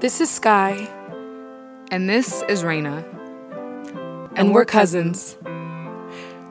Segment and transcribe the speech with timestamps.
[0.00, 0.88] This is Sky.
[1.90, 3.04] And this is Raina.
[4.30, 5.36] And, And we're cousins.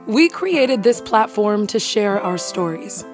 [0.05, 3.05] We created this platform to share our stories.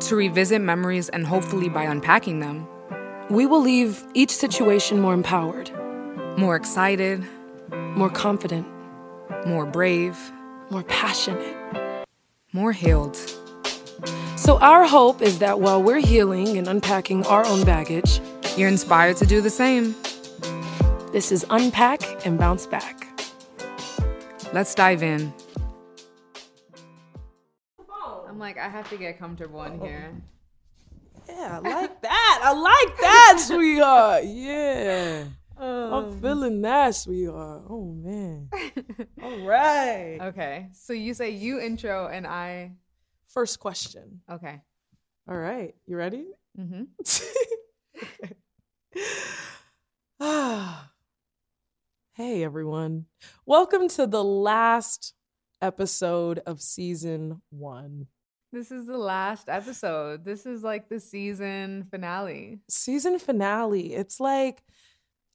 [0.00, 2.66] To revisit memories and hopefully by unpacking them,
[3.28, 5.70] We will leave each situation more empowered,
[6.36, 7.24] more excited,
[7.70, 8.66] more confident,
[9.46, 10.16] more brave,
[10.70, 11.56] more passionate.
[12.52, 13.16] more healed.
[14.36, 18.20] So, our hope is that while we're healing and unpacking our own baggage,
[18.56, 19.94] You're inspired to do the same.
[21.12, 23.06] this is Unpack and Bounce Back.
[24.52, 25.32] Let's dive in.
[28.28, 30.12] I'm like, I have to get comfortable in here.
[31.28, 32.40] Yeah, I like that.
[32.42, 34.24] I like that, sweetheart.
[34.24, 35.24] Yeah.
[35.58, 37.62] I'm feeling that, sweetheart.
[37.68, 38.48] Oh man.
[39.22, 40.18] All right.
[40.22, 42.72] Okay, so you say you intro and I.
[43.26, 44.20] First question.
[44.30, 44.60] Okay.
[45.28, 45.74] All right.
[45.86, 46.26] You ready?
[46.58, 46.84] Mm-hmm.
[48.02, 48.28] Ah.
[50.18, 50.74] hey
[52.42, 53.06] everyone.
[53.46, 55.14] Welcome to the last
[55.62, 58.08] episode of season one.
[58.52, 60.24] This is the last episode.
[60.24, 62.58] This is like the season finale.
[62.68, 63.94] Season finale.
[63.94, 64.64] It's like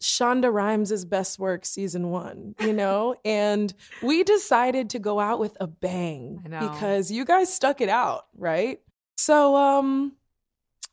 [0.04, 3.16] Shonda Rhimes' best work season one, you know?
[3.24, 8.26] and we decided to go out with a bang because you guys stuck it out,
[8.38, 8.82] right?
[9.16, 10.12] So um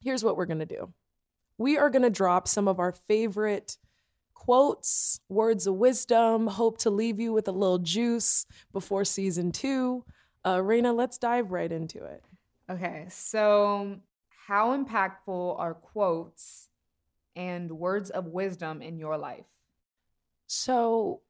[0.00, 0.92] here's what we're gonna do.
[1.62, 3.78] We are gonna drop some of our favorite
[4.34, 10.04] quotes, words of wisdom, hope to leave you with a little juice before season two.
[10.44, 12.24] Uh Raina, let's dive right into it.
[12.68, 14.00] Okay, so
[14.48, 16.68] how impactful are quotes
[17.36, 19.46] and words of wisdom in your life?
[20.48, 21.20] So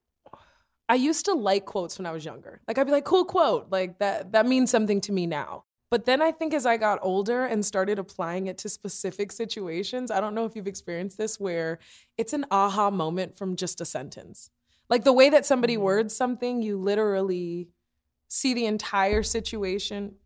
[0.89, 2.63] I used to like quotes when I was younger.
[2.67, 3.67] Like I'd be like, cool quote.
[3.71, 5.65] Like that that means something to me now.
[5.93, 10.11] But then I think as I got older and started applying it to specific situations,
[10.11, 11.81] I don't know if you've experienced this where
[12.17, 14.49] it's an aha moment from just a sentence.
[14.89, 15.83] Like the way that somebody Mhm.
[15.83, 17.69] words something, you literally
[18.27, 20.17] see the entire situation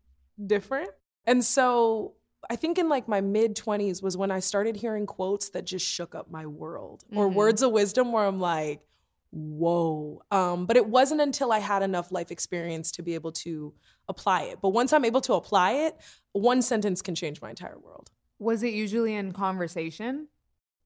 [0.45, 0.91] different.
[1.25, 2.13] And so
[2.49, 5.85] I think in like my mid 20s was when I started hearing quotes that just
[5.85, 7.33] shook up my world or Mhm.
[7.33, 8.87] words of wisdom where I'm like,
[9.31, 10.21] whoa.
[10.31, 13.73] Um, but it wasn't until I had enough life experience to be able to
[14.07, 14.59] apply it.
[14.61, 15.95] But once I'm able to apply it,
[16.33, 18.09] one sentence can change my entire world.
[18.39, 20.27] Was it usually in conversation?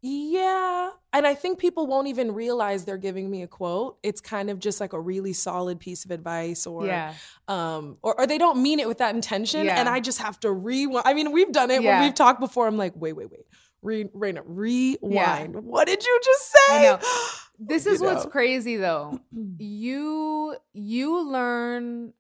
[0.04, 0.90] Yeah.
[1.14, 4.00] And I think people won't even realize they're giving me a quote.
[4.02, 7.14] It's kind of just like a really solid piece of advice or yeah.
[7.48, 9.80] um or, or they don't mean it with that intention Yeah.
[9.80, 11.04] and I just have to rewind.
[11.06, 12.00] I mean, we've done it Yeah.
[12.00, 12.66] when we've talked before.
[12.66, 13.46] I'm like, wait, wait, wait.
[13.82, 15.56] Re- Raina, rewind.
[15.56, 16.58] What did you just say?
[16.70, 17.00] I know.
[17.64, 18.32] This You is what's know.
[18.32, 19.20] crazy though.
[19.60, 22.14] You you learn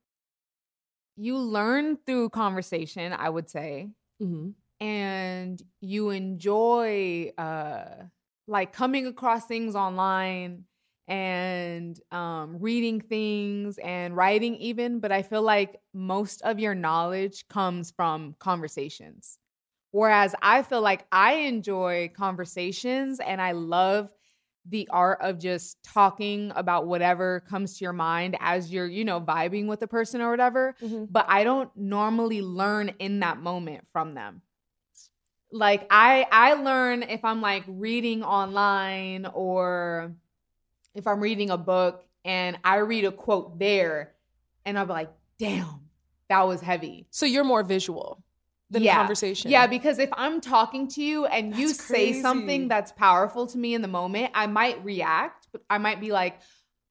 [1.17, 3.89] you learn through conversation, I would say.
[4.22, 4.53] Mhm.
[4.79, 8.05] and you enjoy uh
[8.47, 10.66] like coming across things online
[11.07, 17.47] and um reading things and writing even but i feel like most of your knowledge
[17.47, 19.38] comes from conversations
[19.91, 24.09] whereas i feel like i enjoy conversations and i love
[24.69, 29.19] the art of just talking about whatever comes to your mind as you're you know
[29.19, 31.07] vibing with the person or whatever Mhm.
[31.09, 34.44] but I don't normally learn in that moment from them.
[35.52, 40.13] Like I I learn if I'm like reading online or
[40.94, 44.13] if I'm reading a book and I read a quote there
[44.66, 45.90] and I'll be like, "Damn,
[46.29, 48.23] that was heavy." So you're more visual
[48.72, 48.98] than Yeah.
[48.98, 49.52] conversation.
[49.52, 53.58] Yeah, because if I'm talking to you and you That's say something that's powerful to
[53.58, 56.40] me in the moment, I might react, but I might be like,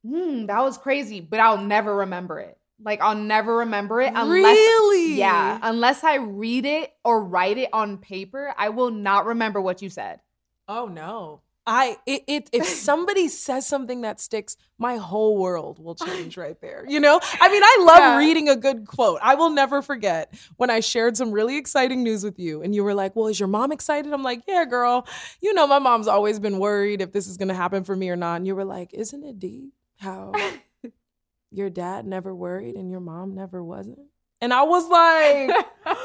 [0.07, 2.57] hmm, that was crazy, but I'll never remember it.
[2.83, 5.19] Like I'll never remember it unless really?
[5.19, 9.83] yeah, unless I read it or write it on paper, I will not remember what
[9.83, 10.21] you said.
[10.67, 11.43] Oh no.
[11.67, 16.61] I it, it if somebody says something that sticks, my whole world will change right
[16.61, 16.85] there.
[16.89, 17.21] You know?
[17.23, 18.19] I mean, I love Yeah.
[18.19, 19.21] reading a good quote.
[19.23, 22.83] I will never forget when I shared some really exciting news with you and you
[22.83, 25.07] were like, "Well, is your mom excited?" I'm like, "Yeah, girl.
[25.41, 28.09] You know my mom's always been worried if this is going to happen for me
[28.11, 30.33] or not." And you were like, "Isn't it deep how
[31.51, 33.99] your dad never worried and your mom never wasn't?"
[34.41, 35.67] And I was like,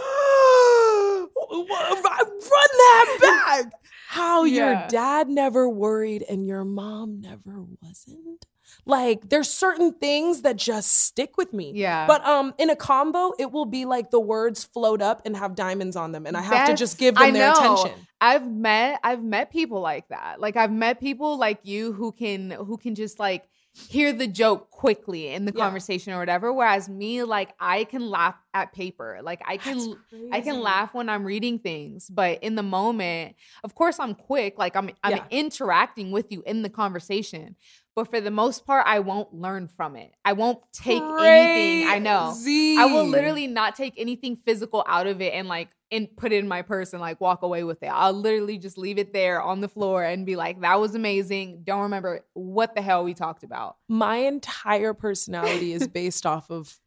[1.51, 3.73] run that back.
[4.07, 8.45] How your dad never worried and your mom never wasn't.
[8.85, 11.73] Like there's certain things that just stick with me.
[11.75, 12.05] Yeah.
[12.07, 15.55] But um in a combo, it will be like the words float up and have
[15.55, 16.25] diamonds on them.
[16.25, 17.73] And I have to just give them I their know.
[17.73, 18.05] attention.
[18.21, 20.39] I've met I've met people like that.
[20.39, 23.47] Like I've met people like you who can who can just like
[23.87, 25.63] hear the joke quickly in the Yeah.
[25.65, 26.51] conversation or whatever.
[26.53, 29.19] Whereas me, like I can laugh at paper.
[29.21, 29.95] Like I can
[30.31, 34.57] I can laugh when I'm reading things, but in the moment, of course I'm quick.
[34.57, 35.25] Like I'm I'm Yeah.
[35.29, 37.55] interacting with you in the conversation.
[37.95, 40.11] But for the most part, I won't learn from it.
[40.25, 41.87] I won't take anything.
[41.87, 42.33] I know.
[42.77, 46.37] I will literally not take anything physical out of it and like and put it
[46.37, 47.87] in my purse and like walk away with it.
[47.87, 51.61] I'll literally just leave it there on the floor and be like, that was amazing.
[51.63, 53.77] Don't remember what the hell we talked about.
[53.87, 56.79] my entire personality is based off of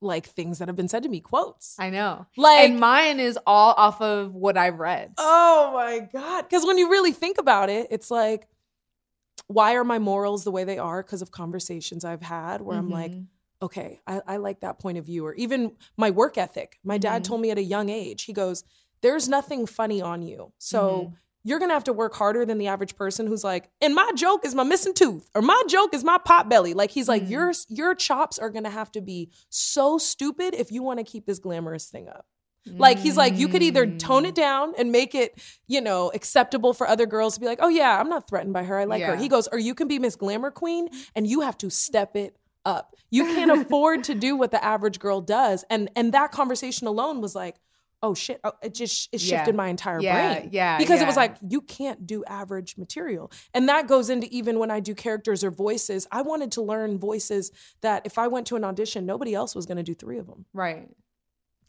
[0.00, 1.76] like things that have been said to me, quotes.
[1.78, 2.26] I know.
[2.36, 5.12] Like and mine is all off of what I've read.
[5.18, 6.42] Oh my God.
[6.42, 8.48] Because when you really think about it, it's like,
[9.46, 11.02] why are my morals the way they are?
[11.02, 13.26] Because of conversations I've had where I'm like, Mhm.
[13.62, 15.24] Okay, I, I like that point of view.
[15.26, 16.78] Or even my work ethic.
[16.84, 17.26] My dad Mhm.
[17.26, 18.64] told me at a young age, he goes,
[19.02, 20.52] there's nothing funny on you.
[20.58, 20.80] So
[21.12, 21.16] Mhm.
[21.44, 24.44] you're gonna have to work harder than the average person who's like, and my joke
[24.44, 26.72] is my missing tooth, or my joke is my pot belly.
[26.74, 27.30] Like he's like, Mhm.
[27.30, 31.26] your your chops are gonna have to be so stupid if you want to keep
[31.26, 32.26] this glamorous thing up.
[32.64, 34.36] Like he's like, you could either tone it Mm.
[34.36, 35.36] down and make it,
[35.66, 38.62] you know, acceptable for other girls to be like, oh yeah, I'm not threatened by
[38.62, 38.78] her.
[38.78, 39.16] I like her.
[39.16, 42.36] He goes, or you can be Miss Glamour Queen and you have to step it
[42.64, 42.91] up.
[43.12, 45.64] You can't afford to do what the average girl does.
[45.70, 47.56] And and that conversation alone was like,
[48.02, 49.36] oh shit, oh, it just it Yeah.
[49.36, 50.48] shifted my entire Yeah, brain.
[50.52, 53.30] yeah, Because it was like, you can't do average material.
[53.54, 56.08] And that goes into even when I do characters or voices.
[56.10, 59.66] I wanted to learn voices that if I went to an audition, nobody else was
[59.66, 60.88] gonna do three of them Right.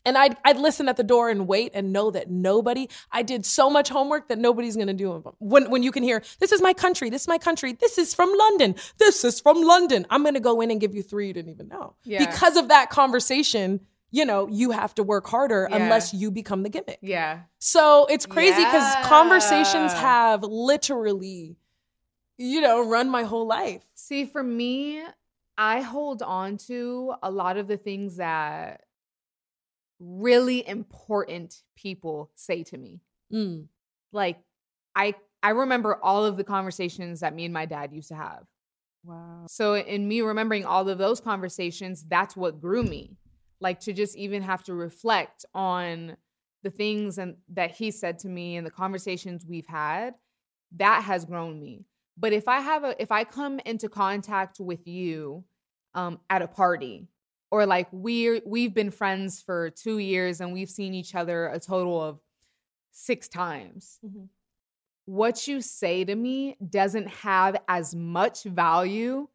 [0.05, 3.45] And I'd, I'd listen at the door and wait and know that nobody i did
[3.45, 6.61] so much homework that nobody's going to do when, when you can hear this is
[6.61, 10.21] my country this is my country this is from london this is from london i'm
[10.23, 12.25] going to go in and give you three you didn't even know Yeah.
[12.25, 13.79] because of that conversation
[14.11, 15.77] you know you have to work harder Yeah.
[15.77, 17.41] unless you become the gimmick Yeah.
[17.59, 19.03] so it's crazy because Yeah.
[19.03, 21.55] conversations have literally
[22.37, 25.01] you know run my whole life See, for me,
[25.57, 28.81] I hold on to a lot of the things that
[29.99, 33.01] really important people say to me.
[33.31, 33.67] Mm.
[34.11, 34.39] Like
[34.95, 38.45] I I remember all of the conversations that me and my dad used to have.
[39.03, 43.17] wow So in me remembering all of those conversations, that's what grew me.
[43.59, 46.17] Like to just even have to reflect on
[46.63, 50.15] the things and that he said to me and the conversations we've had,
[50.77, 51.85] that has grown me.
[52.17, 55.43] But if I have a if I come into contact with you
[55.93, 57.07] um at a party
[57.53, 61.59] or like we're we've been friends for 2 years and we've seen each other a
[61.59, 62.19] total of
[62.91, 64.29] 6 times Mhm.
[65.05, 69.27] what you say to me doesn't have as much value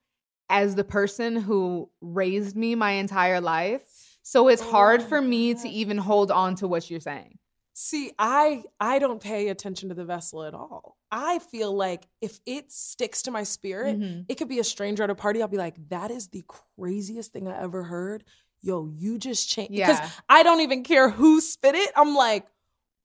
[0.50, 4.18] as the person who raised me my entire life.
[4.22, 7.38] So it's Oh hard for me to even hold on to what you're saying.
[7.80, 10.96] See, I I don't pay attention to the vessel at all.
[11.12, 14.24] I feel like if it sticks to my spirit, Mhm.
[14.28, 15.40] it could be a stranger at a party.
[15.40, 16.42] I'll be like, that is the
[16.76, 18.24] craziest thing I ever heard.
[18.62, 19.74] Yo, you just changed.
[19.74, 20.10] Because Yeah.
[20.28, 21.92] I don't even care who spit it.
[21.94, 22.48] I'm like,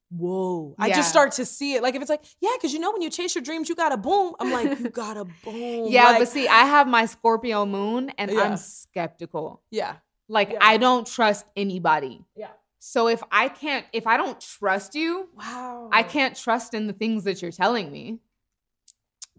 [0.09, 0.73] whoa.
[0.79, 1.83] I just start to see it.
[1.83, 3.97] Like if it's like, yeah, because you know when you chase your dreams, you gotta
[3.97, 4.33] boom.
[4.39, 5.85] I'm like, you gotta boom.
[5.87, 8.41] Yeah, Like, but see, I have my Scorpio moon and Yeah.
[8.41, 9.61] I'm skeptical.
[9.69, 9.97] yeah,
[10.27, 10.57] Like Yeah.
[10.61, 12.25] I don't trust anybody.
[12.35, 12.49] yeah.
[12.85, 15.87] So if I can't if I don't trust you, Wow.
[15.91, 18.19] I can't trust in the things that you're telling me.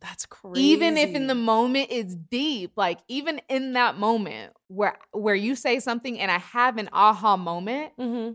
[0.01, 0.67] That's crazy.
[0.67, 5.55] even if in the moment it's deep like even in that moment where where you
[5.55, 8.31] say something and i have an aha moment hmm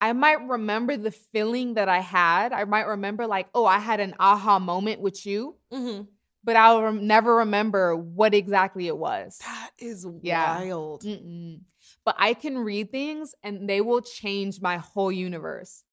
[0.00, 4.00] i might remember the feeling that i had i might remember like oh i had
[4.00, 6.02] an aha moment with you hmm
[6.42, 10.54] but i'll rem- never remember what exactly it was That is Yeah.
[10.54, 11.02] wild.
[11.02, 11.60] Mm-mm.
[12.04, 15.84] But i can read things and they will change my whole universe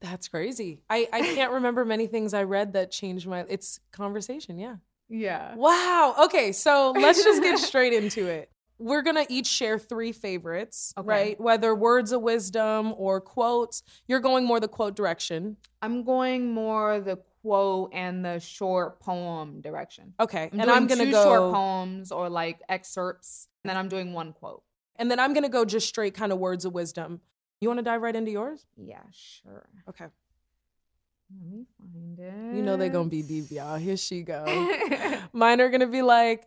[0.00, 0.82] That's crazy.
[0.90, 4.76] I, I can't remember many things I read that changed my it's conversation, yeah.
[5.08, 6.14] yeah Wow.
[6.24, 8.50] Okay, so let's just get straight into it.
[8.78, 11.08] We're gonna each share three favorites, Okay.
[11.08, 11.40] right?
[11.40, 13.82] Whether words of wisdom or quotes.
[14.06, 15.56] You're going more the quote direction.
[15.80, 20.50] i'm going more the quote and the short poem direction Okay.
[20.52, 24.12] I'm and I'm gonna two go short poems or like excerpts, and then I'm doing
[24.12, 24.62] one quote.
[24.98, 27.20] And then I'm gonna go just straight kind of words of wisdom.
[27.60, 28.66] You wanna dive right into yours?
[28.76, 29.68] Yeah, sure.
[29.88, 30.06] Okay.
[31.30, 32.56] Let me find it.
[32.56, 33.76] You know they're gonna be deep, y'all.
[33.76, 34.44] Here she go.
[35.32, 36.46] Mine are gonna be like,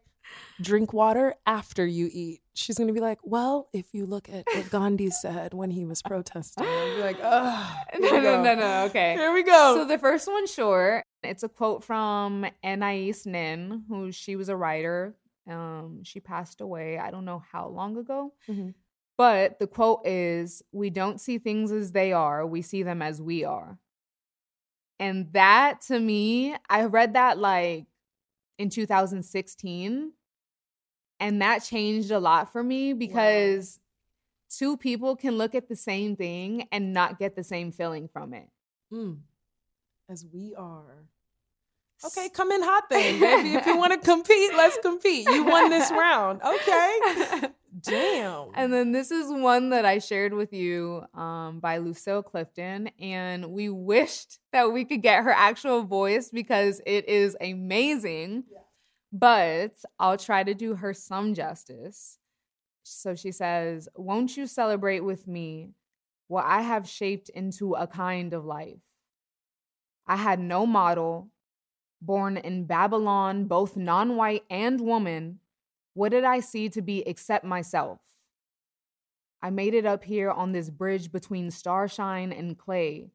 [0.61, 2.41] drink water after you eat.
[2.53, 6.01] She's gonna be like, well, if you look at what Gandhi said when he was
[6.01, 8.83] protesting, I'll be like, oh, no, no, no, no.
[8.85, 9.15] Okay.
[9.15, 9.75] Here we go.
[9.75, 11.03] So the first one, short.
[11.23, 15.15] It's a quote from Anais Nin, who she was a writer.
[15.49, 16.97] Um, she passed away.
[16.99, 18.33] I don't know how long ago.
[18.47, 18.73] Mhm.
[19.17, 23.21] But the quote is, "We don't see things as they are; we see them as
[23.21, 23.79] we are."
[24.99, 27.87] And that, to me, I read that like
[28.57, 30.13] in 2016,
[31.21, 33.79] And that changed a lot for me because
[34.49, 38.33] two people can look at the same thing and not get the same feeling from
[38.33, 38.49] it.
[38.91, 39.19] Mm.
[40.07, 41.09] As we are.
[42.05, 43.55] Okay, come in hot then, baby.
[43.55, 45.27] if you want to compete, let's compete.
[45.27, 46.41] You won this round.
[46.41, 47.49] Okay.
[47.81, 48.49] Damn.
[48.55, 52.89] And then this is one that I shared with you um, by Lucille Clifton.
[52.99, 58.45] And we wished that we could get her actual voice because it is amazing.
[58.51, 58.59] Yeah.
[59.11, 62.17] But I'll try to do her some justice.
[62.83, 65.71] So she says, Won't you celebrate with me
[66.27, 68.79] what I have shaped into a kind of life?
[70.07, 71.29] I had no model,
[72.01, 75.39] born in Babylon, both non white and woman,
[75.93, 77.99] what did I see to be except myself?
[79.41, 83.11] I made it up here on this bridge between starshine and clay,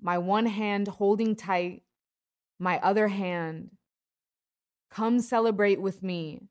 [0.00, 1.82] my one hand holding tight,
[2.58, 3.70] my other hand.
[4.90, 6.48] Come celebrate with me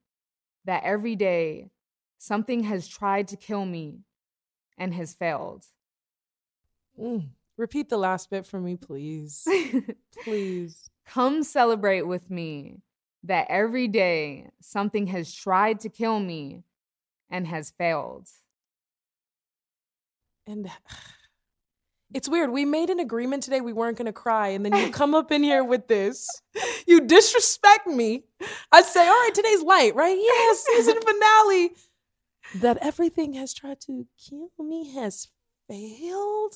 [0.65, 1.71] that every day
[2.17, 3.99] something has tried to kill me
[4.77, 5.65] and has failed.
[6.99, 7.29] Mm.
[7.59, 9.45] Repeat the last bit for me, please.
[10.23, 10.89] please.
[11.05, 12.77] Come celebrate with me
[13.23, 16.63] that every day something has tried to kill me
[17.29, 18.29] and has failed.
[20.47, 20.71] And
[22.13, 22.49] it's weird.
[22.51, 24.47] We made an agreement today we weren't going to cry.
[24.47, 26.25] And then you come up in here with this.
[26.87, 28.23] You disrespect me.
[28.71, 30.17] I say, all right, today's light, right?
[30.17, 31.71] Yes, season finale.
[32.55, 35.27] That everything has tried to kill me has
[35.67, 36.53] failed.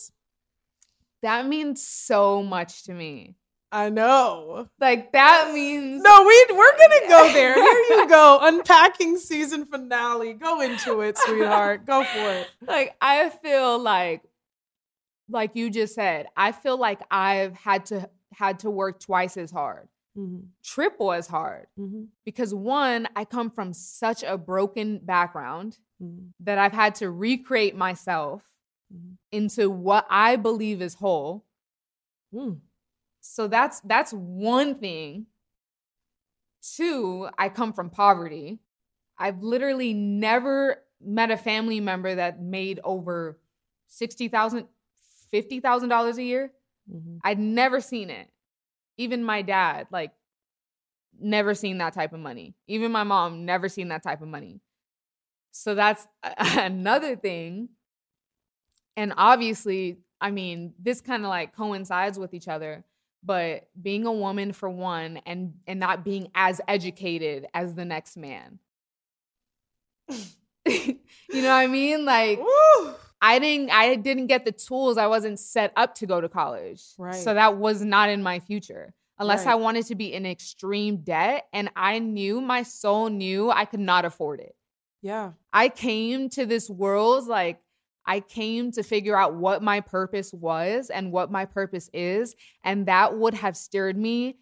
[1.23, 3.35] That means so much to me.
[3.71, 4.67] I know.
[4.79, 7.55] Like that means No, we we're gonna go there.
[7.55, 8.39] Here you go.
[8.41, 10.33] Unpacking season finale.
[10.33, 11.87] Go into it, sweetheart.
[11.87, 12.51] Go for it.
[12.61, 14.21] Like I feel like
[15.29, 19.49] like you just said, I feel like I've had to had to work twice as
[19.49, 19.87] hard.
[20.15, 20.47] Mm-hmm.
[20.63, 21.65] Triple as hard.
[21.79, 22.03] Mm-hmm.
[22.25, 26.27] Because one, I come from such a broken background mm-hmm.
[26.41, 28.43] that I've had to recreate myself
[28.93, 29.13] mm-hmm.
[29.31, 31.45] into what I believe is whole.
[32.33, 32.59] Mm.
[33.21, 35.27] So that's that's one thing.
[36.75, 38.59] Two, I come from poverty.
[39.17, 43.37] I've literally never met a family member that made over
[44.01, 44.65] $60,000,
[45.33, 46.51] $50,000 a year.
[46.91, 47.17] Mm-hmm.
[47.23, 48.29] I'd never seen it.
[48.97, 50.11] Even my dad, like,
[51.19, 52.55] never seen that type of money.
[52.67, 54.59] Even my mom, never seen that type of money.
[55.51, 56.07] So that's
[56.37, 57.69] another thing.
[58.95, 62.83] And obviously, I mean, this kind of like coincides with each other
[63.25, 68.17] but being a woman for one and and not being as educated as the next
[68.17, 68.59] man.
[70.65, 72.05] You know what i mean?
[72.05, 72.93] Like Woo!
[73.21, 74.97] i didn't i didn't get the tools.
[74.97, 76.81] I wasn't set up to go to college.
[76.97, 77.15] Right.
[77.15, 78.93] so that was not in my future.
[79.19, 79.53] Unless right.
[79.53, 83.79] i wanted to be in extreme debt and i knew my soul knew i could
[83.79, 84.55] not afford it.
[85.01, 85.31] Yeah.
[85.51, 87.59] I came to this world like
[88.05, 92.35] I came to figure out what my purpose was and what my purpose is.
[92.63, 94.37] And that would have steered me.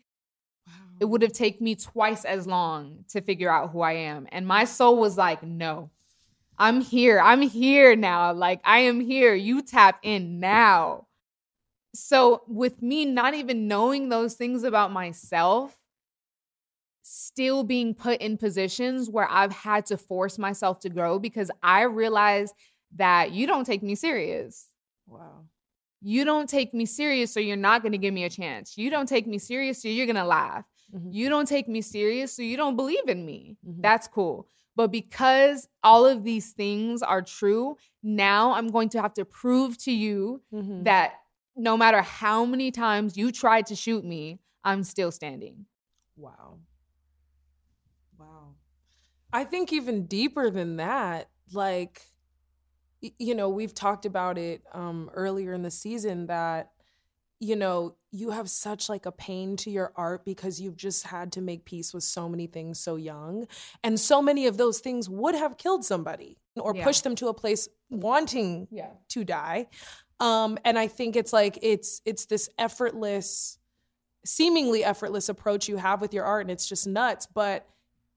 [0.68, 0.74] Wow.
[1.00, 4.27] It would have taken me twice as long to figure out who I am.
[4.32, 5.91] And my soul was like, no,
[6.58, 7.20] I'm here.
[7.20, 8.34] I'm here now.
[8.34, 9.34] Like, I am here.
[9.34, 11.08] You tap in now.
[11.94, 15.75] So, with me not even knowing those things about myself,
[17.01, 21.82] still being put in positions where I've had to force myself to grow because I
[21.84, 22.53] realized
[22.96, 24.68] that you don't take me serious.
[25.08, 25.46] Wow.
[26.02, 28.78] You don't take me serious, so you're not going to give me a chance.
[28.78, 30.66] You don't take me serious, so you're going to laugh.
[30.94, 31.12] Mm-hmm.
[31.12, 33.58] You don't take me serious, so you don't believe in me.
[33.68, 33.82] Mm-hmm.
[33.82, 34.48] That's cool.
[34.76, 39.78] But because all of these things are true, now I'm going to have to prove
[39.84, 40.84] to you mm-hmm.
[40.84, 41.14] that
[41.56, 45.66] no matter how many times you tried to shoot me, I'm still standing.
[46.16, 46.60] Wow.
[48.18, 48.56] Wow.
[49.32, 52.02] I think even deeper than that, like,
[53.01, 56.72] you know, we've talked about it um, earlier in the season that,
[57.39, 61.31] you know, you have such like a pain to your art because you've just had
[61.31, 63.48] to make peace with so many things so young.
[63.84, 66.84] And so many of those things would have killed somebody or yeah.
[66.84, 68.91] pushed them to a place wanting yeah.
[69.10, 69.67] to die.
[70.20, 73.58] Um, and I think it's like it's it's this effortless,
[74.24, 77.25] seemingly effortless approach you have with your art, and it's just nuts.
[77.25, 77.67] But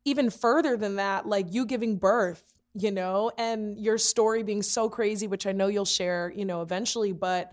[0.04, 4.88] even further than that, like you giving birth you know, and your story being so
[4.88, 7.52] crazy, which I know you'll share, you know, eventually, but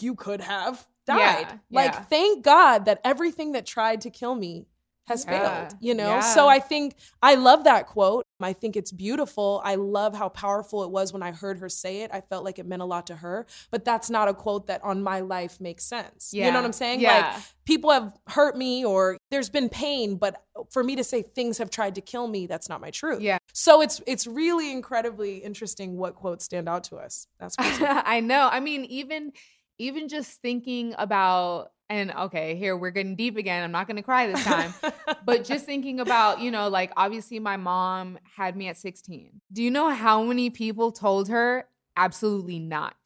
[0.00, 1.46] you could have died.
[1.48, 2.00] Yeah, like, yeah.
[2.04, 4.66] thank God that everything that tried to kill me
[5.06, 5.66] has Yeah.
[5.68, 6.08] failed, you know?
[6.08, 6.20] Yeah.
[6.20, 8.24] So I think I love that quote.
[8.40, 9.60] I think it's beautiful.
[9.64, 12.10] I love how powerful it was when I heard her say it.
[12.12, 14.82] I felt like it meant a lot to her, but that's not a quote that
[14.82, 16.30] on my life makes sense.
[16.32, 16.46] Yeah.
[16.46, 17.00] You know what I'm saying?
[17.00, 17.32] Yeah.
[17.34, 21.58] Like people have hurt me or there's been pain, but for me to say things
[21.58, 23.20] have tried to kill me, that's not my truth.
[23.20, 23.38] Yeah.
[23.52, 27.26] So it's it's really incredibly interesting what quotes stand out to us.
[27.38, 27.84] That's crazy.
[27.86, 28.48] I know.
[28.50, 29.32] I mean, even
[29.78, 33.62] even just thinking about and okay, here we're getting deep again.
[33.62, 34.72] I'm not going to cry this time.
[35.24, 39.40] but just thinking about, you know, like obviously my mom had me at 16.
[39.52, 42.96] Do you know how many people told her absolutely not?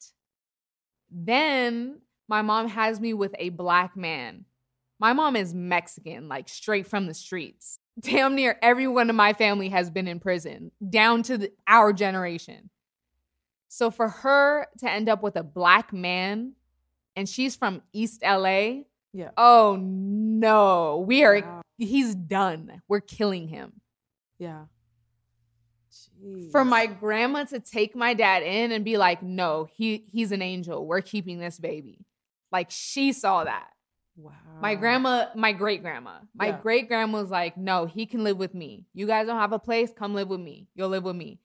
[1.11, 4.45] Then my mom has me with a black man.
[4.99, 7.79] My mom is Mexican, like straight from the streets.
[7.99, 12.69] Damn near everyone in my family has been in prison, down to the, our generation.
[13.67, 16.53] So for her to end up with a black man
[17.17, 19.31] and she's from East LA, yeah.
[19.35, 21.61] oh no, we are, Wow.
[21.77, 22.81] he's done.
[22.87, 23.81] We're killing him.
[24.39, 24.65] Yeah.
[26.51, 30.41] For my grandma to take my dad in and be like, no, he he's an
[30.41, 30.85] angel.
[30.85, 32.05] We're keeping this baby.
[32.51, 33.69] Like she saw that.
[34.15, 34.33] wow.
[34.61, 36.59] My grandma, my great grandma, my Yeah.
[36.61, 38.85] great grandma was like, no, he can live with me.
[38.93, 40.67] You guys don't have a place, come live with me.
[40.75, 41.39] You'll live with me.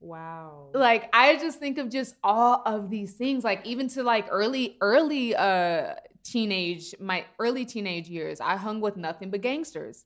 [0.00, 0.70] Wow.
[0.74, 4.76] like i just think of just all of these things like even to like early
[4.80, 10.04] early uh teenage my early teenage years i hung with nothing but gangsters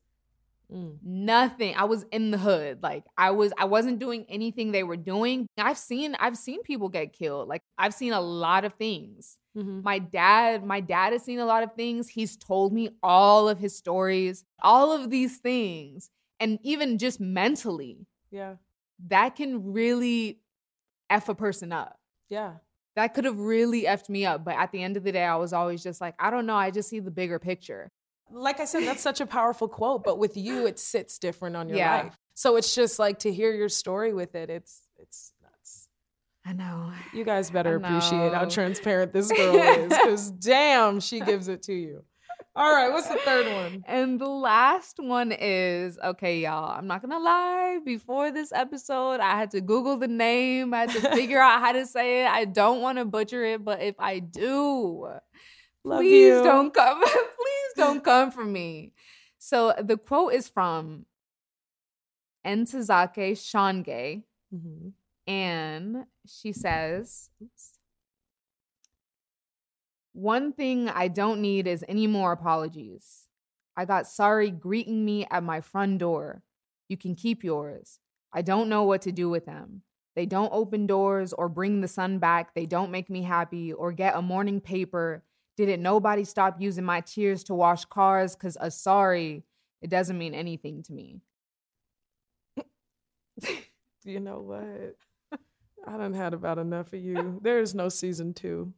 [0.73, 0.99] Mm.
[1.03, 4.97] nothing i was in the hood like i was i wasn't doing anything they were
[4.97, 9.37] doing i've seen i've seen people get killed like i've seen a lot of things
[9.57, 9.83] Mhm.
[9.83, 13.59] my dad my dad has seen a lot of things he's told me all of
[13.59, 18.55] his stories all of these things and even just mentally Yeah.
[19.09, 20.41] That can really
[21.09, 22.55] f a person up Yeah.
[22.97, 24.45] that could have really effed me up.
[24.45, 26.55] But at the end of the day, I was always just like, I don't know.
[26.57, 27.91] I just see the bigger picture.
[28.31, 31.69] Like I said, that's such a powerful quote, but with you, it sits different on
[31.69, 32.03] your Yeah.
[32.05, 32.19] life.
[32.35, 34.51] So it's just like to hear your story with it.
[34.51, 35.89] It's it's nuts.
[36.45, 36.93] I know.
[37.13, 41.73] You guys better appreciate how transparent this girl is, because damn, she gives it to
[41.75, 42.05] you.
[42.57, 43.85] All right, what's the third one?
[43.89, 46.77] And the last one is okay, y'all.
[46.77, 47.79] I'm not gonna lie.
[47.85, 50.75] Before this episode, I had to Google the name.
[50.75, 52.29] I had to figure out how to say it.
[52.29, 55.07] I don't want to butcher it, but if I do,
[55.85, 56.43] Love please you.
[56.43, 57.01] don't come.
[57.03, 58.93] please don't come for me.
[59.39, 61.07] So the quote is from
[62.45, 64.25] Ntozake Shange.
[64.53, 64.93] Mhm.
[65.29, 67.79] and she says, oops,
[70.21, 73.27] one thing I don't need is any more apologies.
[73.77, 76.43] I got sorry greeting me at my front door.
[76.89, 77.99] You can keep yours.
[78.33, 79.83] I don't know what to do with them.
[80.17, 82.55] They don't open doors or bring the sun back.
[82.55, 85.25] They don't make me happy or get a morning paper.
[85.57, 88.37] Didn't nobody stop using my tears to wash cars?
[88.37, 89.45] Because a sorry,
[89.81, 91.21] it doesn't mean anything to me.
[94.03, 94.97] You know what?
[95.87, 97.39] I done had about enough of you.
[97.43, 98.73] There is no season two.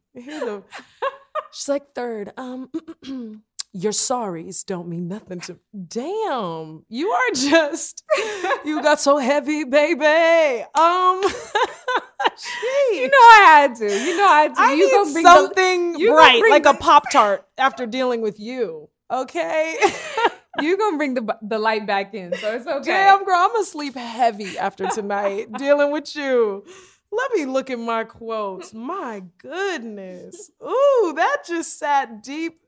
[1.53, 2.31] She's like third.
[2.37, 2.69] Um,
[3.73, 5.53] your sorries don't mean nothing to.
[5.53, 5.59] me.
[5.87, 8.03] Damn, you are just.
[8.65, 10.63] You got so heavy, baby.
[10.75, 11.21] Um,
[12.91, 13.85] You know I had to.
[13.85, 14.61] You know I had to.
[14.61, 18.39] I you need bring the, something you bright, like a pop tart, after dealing with
[18.39, 18.89] you.
[19.11, 19.77] Okay.
[20.61, 22.91] you gonna bring the the light back in, so it's okay.
[22.91, 26.63] Damn, girl, I'm gonna sleep heavy after tonight dealing with you.
[27.15, 28.73] Let me look at my quotes.
[28.73, 30.49] My goodness.
[30.63, 32.61] Ooh, that just sat deep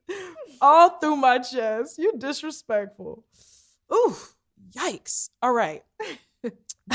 [0.60, 1.98] all through my chest.
[1.98, 3.24] You're disrespectful.
[3.92, 4.16] Ooh,
[4.72, 5.30] yikes.
[5.42, 5.82] All right.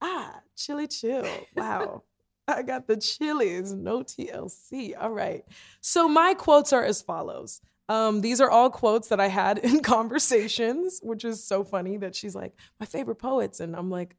[0.00, 1.26] ah, chilly chill.
[1.54, 2.02] Wow.
[2.46, 4.94] I got the chilies, no TLC.
[4.98, 5.44] All right.
[5.80, 7.60] So my quotes are as follows.
[7.88, 12.14] Um, these are all quotes that I had in conversations, which is so funny that
[12.14, 13.60] she's like, my favorite poets.
[13.60, 14.16] And I'm like,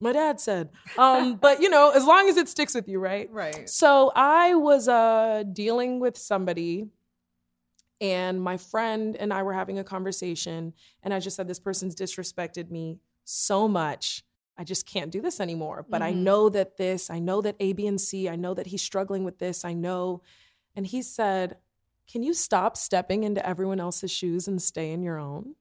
[0.00, 0.70] my dad said.
[0.98, 3.28] Um, but you know, as long as it sticks with you, right?
[3.30, 3.68] right.
[3.68, 6.88] So I was uh dealing with somebody
[8.00, 11.94] and my friend and I were having a conversation and I just said this person's
[11.94, 14.22] disrespected me so much.
[14.58, 15.86] I just can't do this anymore.
[15.88, 16.18] But I Mhm.
[16.18, 19.24] know that this, I know that A, B, and C, I know that he's struggling
[19.24, 19.64] with this.
[19.64, 20.22] I know.
[20.74, 21.58] And he said,
[22.10, 25.56] Can you stop stepping into everyone else's shoes and stay in your own?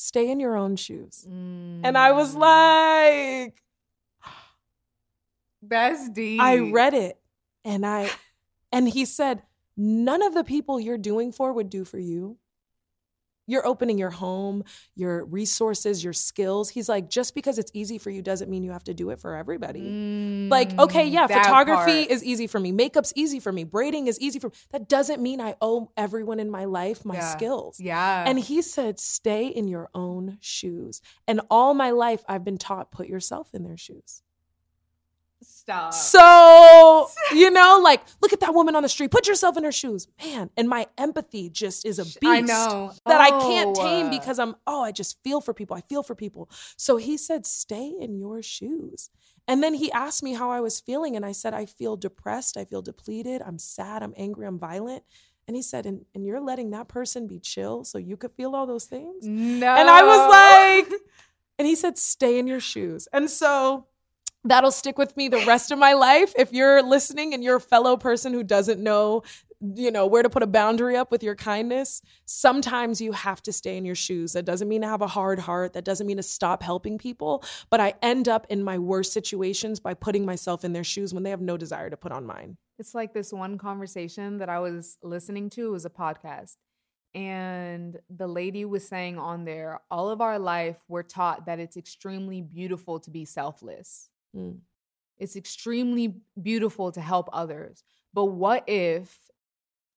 [0.00, 1.26] Stay in your own shoes.
[1.26, 2.40] And I was Mm.
[2.40, 3.62] like,
[5.62, 6.40] that's deep.
[6.40, 7.20] I read it
[7.66, 8.10] and I
[8.72, 9.42] and he said,
[9.76, 12.38] none of the people you're doing for would do for you.
[13.50, 14.62] You're opening your home,
[14.94, 16.70] your resources, your skills.
[16.70, 19.18] He's like, just because it's easy for you doesn't mean you have to do it
[19.20, 20.48] for everybody.
[20.50, 22.10] like, okay, yeah, Mm, photography part.
[22.10, 22.72] is easy for me.
[22.72, 23.64] Makeup's easy for me.
[23.64, 24.54] Braiding is easy for me.
[24.70, 27.30] That doesn't mean I owe everyone in my life my Yeah.
[27.36, 27.80] skills.
[27.80, 28.24] Yeah.
[28.26, 31.00] And he said, stay in your own shoes.
[31.26, 34.22] And all my life, I've been taught, put yourself in their shoes.
[35.42, 35.92] Stop.
[35.94, 39.72] So, you know, like, look at that woman on the street, put yourself in her
[39.72, 40.08] shoes.
[40.22, 42.92] Man, and my empathy just is a beast I know.
[43.06, 45.76] that I can't Oh, tame because I'm, oh, I just feel for people.
[45.76, 46.50] I feel for people.
[46.76, 49.10] So he said, stay in your shoes.
[49.48, 51.16] And then he asked me how I was feeling.
[51.16, 52.56] And I said, I feel depressed.
[52.56, 53.42] I feel depleted.
[53.42, 54.02] I'm sad.
[54.02, 54.46] I'm angry.
[54.46, 55.02] I'm violent.
[55.48, 58.54] And he said, and, and you're letting that person be chill so you could feel
[58.54, 59.26] all those things?
[59.26, 59.74] No.
[59.74, 61.00] And I was like,
[61.58, 63.08] and he said, stay in your shoes.
[63.12, 63.86] And so
[64.44, 66.32] that'll stick with me the rest of my life.
[66.36, 69.22] If you're listening and you're a fellow person who doesn't know,
[69.60, 73.52] you know, where to put a boundary up with your kindness, sometimes you have to
[73.52, 74.32] stay in your shoes.
[74.32, 75.74] That doesn't mean to have a hard heart.
[75.74, 77.44] That doesn't mean to stop helping people.
[77.68, 81.22] But I end up in my worst situations by putting myself in their shoes when
[81.22, 82.56] they have no desire to put on mine.
[82.78, 86.56] It's like this one conversation that I was listening to it was a podcast.
[87.14, 91.76] And the lady was saying on there, all of our life, we're taught that it's
[91.76, 94.08] extremely beautiful to be selfless.
[94.36, 94.58] Mm.
[95.18, 97.84] It's extremely beautiful to help others.
[98.14, 99.16] But what if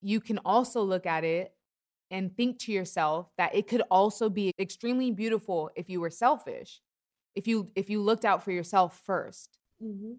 [0.01, 1.53] you can also look at it
[2.11, 6.81] and think to yourself that it could also be extremely beautiful if you were selfish,
[7.35, 10.13] if you if you looked out for yourself first mm-hmm.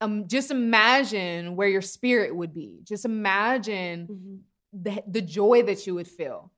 [0.00, 2.80] um, just imagine where your spirit would be.
[2.84, 6.52] Just imagine the, the joy that you would feel.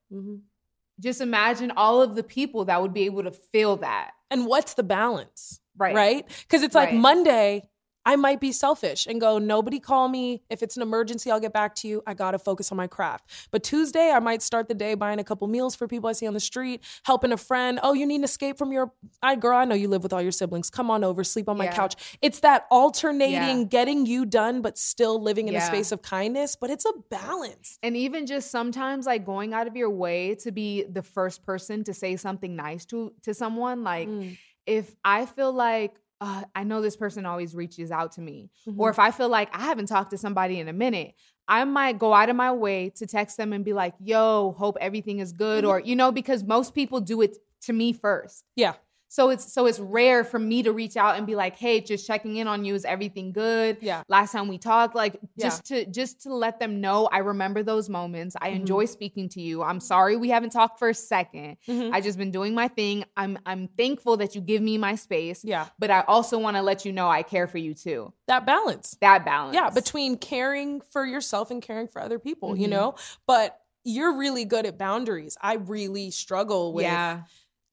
[0.99, 4.11] Just imagine all of the people that would be able to feel that.
[4.29, 5.60] And what's the balance?
[5.77, 5.95] Right.
[5.95, 6.27] Right?
[6.41, 6.99] Because it's like Right.
[6.99, 7.67] Monday,
[8.03, 10.41] I might be selfish and go, nobody call me.
[10.49, 12.01] If it's an emergency, I'll get back to you.
[12.07, 13.29] I got to focus on my craft.
[13.51, 16.25] But Tuesday, I might start the day buying a couple meals for people I see
[16.25, 17.79] on the street, helping a friend.
[17.83, 20.21] Oh, you need an escape from your, I girl, I know you live with all
[20.21, 20.71] your siblings.
[20.71, 21.75] Come on over, sleep on my Yeah.
[21.75, 22.17] couch.
[22.23, 23.63] It's that alternating, Yeah.
[23.65, 26.55] getting you done, but still living in a space of kindness.
[26.55, 27.77] But it's a balance.
[27.83, 31.83] And even just sometimes like going out of your way to be the first person
[31.83, 34.37] to say something nice to to someone like Mm.
[34.65, 38.79] If I feel like uh, I know this person always reaches out to me, Mm-hmm.
[38.79, 41.15] or if I feel like I haven't talked to somebody in a minute,
[41.47, 44.77] I might go out of my way to text them and be like, "Yo, hope
[44.79, 45.71] everything is good," Mm-hmm.
[45.71, 48.43] or you know, because most people do it to me first.
[48.55, 48.73] Yeah.
[49.13, 52.07] So it's so it's rare for me to reach out and be like, "Hey, just
[52.07, 52.75] checking in on you.
[52.75, 54.03] Is everything good?" Yeah.
[54.07, 55.47] Last time we talked, like Yeah.
[55.49, 58.37] just to just to let them know I remember those moments.
[58.39, 58.55] I Mm-hmm.
[58.61, 59.63] enjoy speaking to you.
[59.63, 61.91] I'm sorry we haven't talked for a 2nd Mhm.
[61.93, 63.03] I just been doing my thing.
[63.17, 65.43] I'm I'm thankful that you give me my space.
[65.43, 65.67] Yeah.
[65.77, 68.13] But I also want to let you know I care for you too.
[68.27, 68.95] That balance.
[69.01, 69.55] That balance.
[69.55, 72.71] Yeah, between caring for yourself and caring for other people, you Mhm.
[72.71, 72.95] know?
[73.27, 75.37] But you're really good at boundaries.
[75.41, 77.23] I really struggle with yeah.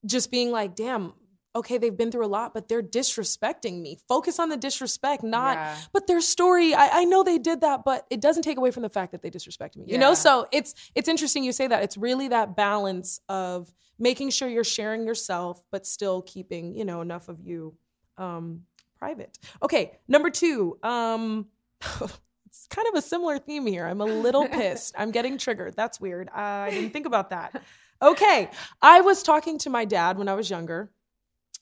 [0.04, 1.12] just being like, damn,
[1.56, 3.98] okay, they've been through a lot, but they're disrespecting me.
[4.08, 5.76] Focus on the disrespect, not, Yeah.
[5.92, 8.82] but their story, I, I know they did that, but it doesn't take away from
[8.82, 9.84] the fact that they disrespect me.
[9.88, 10.14] You know?
[10.14, 11.82] So it's it's interesting you say that.
[11.82, 17.00] It's really that balance of making sure you're sharing yourself, but still keeping, you know,
[17.00, 17.74] enough of you
[18.16, 18.62] um
[18.98, 19.38] private.
[19.62, 20.78] Okay, number two.
[20.82, 21.46] Um
[22.46, 23.86] it's kind of a similar theme here.
[23.86, 24.94] I'm a little pissed.
[24.98, 25.74] I'm getting triggered.
[25.76, 26.28] That's weird.
[26.30, 27.62] I didn't think about that.
[28.00, 28.48] Okay.
[28.80, 30.88] I was talking to my dad when I was younger.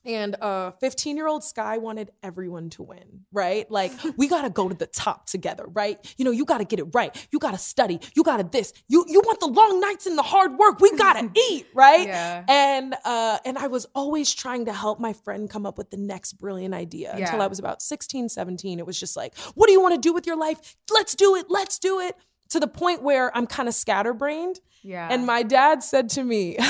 [0.07, 3.71] And uh 15 year old Sky wanted everyone to win, right?
[3.71, 5.99] Like, we gotta go to the top together, right?
[6.17, 7.15] You know, you gotta get it right.
[7.31, 8.01] You gotta study.
[8.15, 8.73] You gotta this.
[8.89, 10.81] You you want the long nights and the hard work.
[10.81, 12.07] We gotta eat, right?
[12.07, 12.45] Yeah.
[12.49, 15.97] And uh, and I was always trying to help my friend come up with the
[15.97, 18.79] next brilliant idea until I was about 16, 17.
[18.79, 20.77] It was just like, what do you want to do with your life?
[20.93, 21.47] Let's do it.
[21.49, 22.17] Let's do it.
[22.51, 24.61] To the point where I'm kind of scatterbrained.
[24.83, 25.09] Yeah.
[25.11, 26.57] And my dad said to me,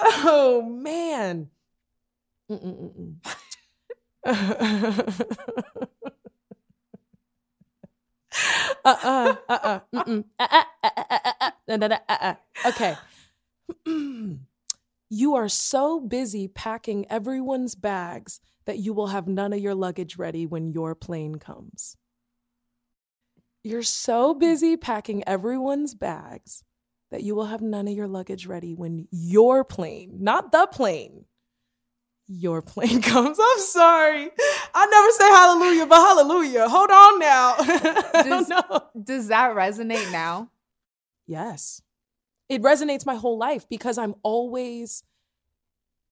[0.00, 1.50] Oh man.
[2.50, 3.16] Mm-mm-mm-mm.
[8.84, 12.34] uh-uh, uh-uh, uh-uh, uh-uh, uh-uh, uh-uh.
[12.66, 12.96] Okay.
[15.10, 20.16] you are so busy packing everyone's bags that you will have none of your luggage
[20.18, 21.96] ready when your plane comes.
[23.64, 26.64] You're so busy packing everyone's bags
[27.10, 31.24] that you will have none of your luggage ready when your plane, not the plane,
[32.26, 33.38] your plane comes.
[33.40, 34.28] I'm sorry.
[34.74, 36.68] I never say hallelujah, but hallelujah.
[36.68, 37.56] Hold on now.
[38.22, 38.52] Does-
[39.04, 40.50] Does that resonate now?
[41.26, 41.82] Yes.
[42.48, 45.02] It resonates my whole life because I'm always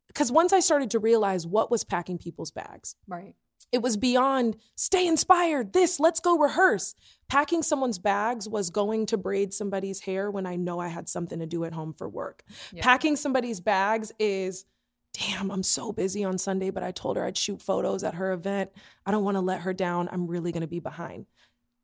[0.08, 3.34] because once I started to realize what was packing people's bags, Right.
[3.72, 5.72] It was beyond stay inspired.
[5.72, 6.94] This, let's go rehearse.
[7.28, 11.40] Packing someone's bags was going to braid somebody's hair when I know I had something
[11.40, 12.44] to do at home for work.
[12.72, 12.82] Yeah.
[12.82, 14.64] Packing somebody's bags is,
[15.12, 18.32] damn, I'm so busy on Sunday, but I told her I'd shoot photos at her
[18.32, 18.70] event.
[19.04, 20.08] I don't want to let her down.
[20.12, 21.26] I'm really going to be behind.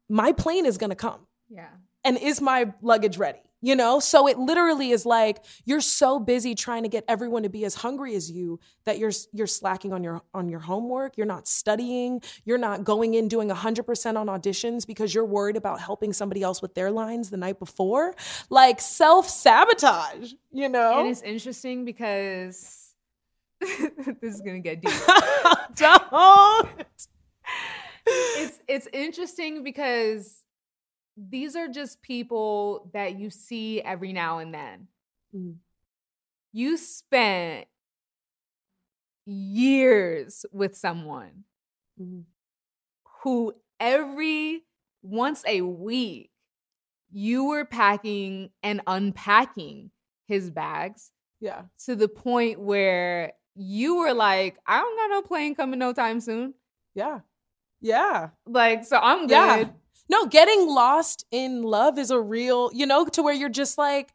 [0.08, 1.26] My plane is going to come.
[1.50, 1.68] Yeah.
[2.04, 3.42] And is my luggage ready?
[3.62, 4.01] You know?
[4.01, 7.77] So it literally is like you're so busy trying to get everyone to be as
[7.77, 12.20] hungry as you that you're you're slacking on your on your homework, you're not studying,
[12.44, 16.61] you're not going in doing 100% on auditions because you're worried about helping somebody else
[16.61, 18.14] with their lines the night before.
[18.51, 21.01] Like self-sabotage, you know?
[21.01, 22.94] And it's interesting because
[23.61, 24.92] this is gonna get deep.
[25.77, 26.68] Don't.
[28.07, 30.41] it's it's interesting because
[31.16, 34.88] these are just people that you see every now and then.
[35.35, 35.57] Mm.
[36.53, 37.66] You spent
[39.25, 41.44] years with someone
[42.01, 42.25] Mhm.
[43.22, 44.66] who every
[45.03, 46.31] once a week
[47.11, 49.90] you were packing and unpacking
[50.27, 51.66] his bags Yeah.
[51.85, 56.20] to the point where you were like, I don't got no plane coming no time
[56.20, 56.55] soon.
[56.94, 57.20] Yeah.
[57.81, 58.31] Yeah.
[58.46, 59.31] Like, so I'm good.
[59.68, 59.72] Yeah.
[60.12, 64.12] No, getting lost in love is a real, you know, to where you're just like,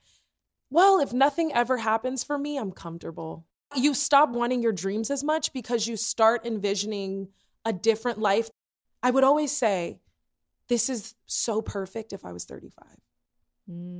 [0.69, 3.47] well, if nothing ever happens for me, I'm comfortable.
[3.75, 7.29] You stop wanting your dreams as much because you start envisioning
[7.65, 8.47] a different life.
[9.01, 9.97] I would always say,
[10.69, 12.85] this is so perfect if I was 35.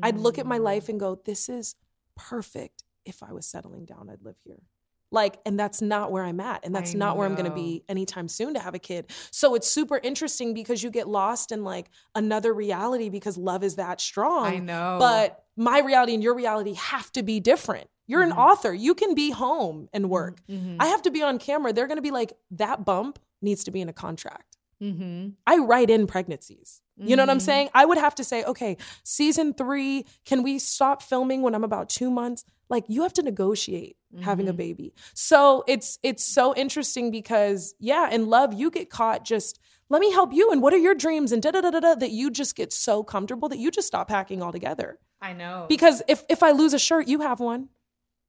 [0.03, 0.63] I'd look at my Mm.
[0.63, 1.73] life and go, this is
[2.15, 4.62] perfect if I was settling down, I'd live here.
[5.11, 6.65] Like, and that's not where I'm at.
[6.65, 9.07] And that's I not where I'm going to be anytime soon to have a kid.
[9.31, 13.75] So it's super interesting because you get lost in like another reality because love is
[13.75, 14.45] that strong.
[14.45, 14.97] I know.
[14.99, 17.89] But my reality and your reality have to be different.
[18.05, 18.37] You're an Mhm.
[18.37, 18.73] author.
[18.73, 20.41] You can be home and work.
[20.49, 20.77] Mhm.
[20.79, 21.71] I have to be on camera.
[21.73, 24.57] They're going to be like, that bump needs to be in a contract.
[24.81, 25.33] Mhm.
[25.47, 26.81] I write in pregnancies.
[26.99, 27.41] You know what I'm Mhm.
[27.41, 27.69] saying?
[27.75, 31.89] I would have to say, okay, season three, can we stop filming when I'm about
[31.89, 32.43] two months?
[32.69, 34.58] Like you have to negotiate having a Mhm.
[34.58, 34.93] baby.
[35.13, 40.12] So it's it's so interesting because yeah, in love, you get caught just let me
[40.12, 42.30] help you and what are your dreams and da da da da da that you
[42.30, 44.99] just get so comfortable that you just stop packing altogether.
[45.21, 45.65] I know.
[45.69, 47.69] Because if if I lose a shirt, you have one.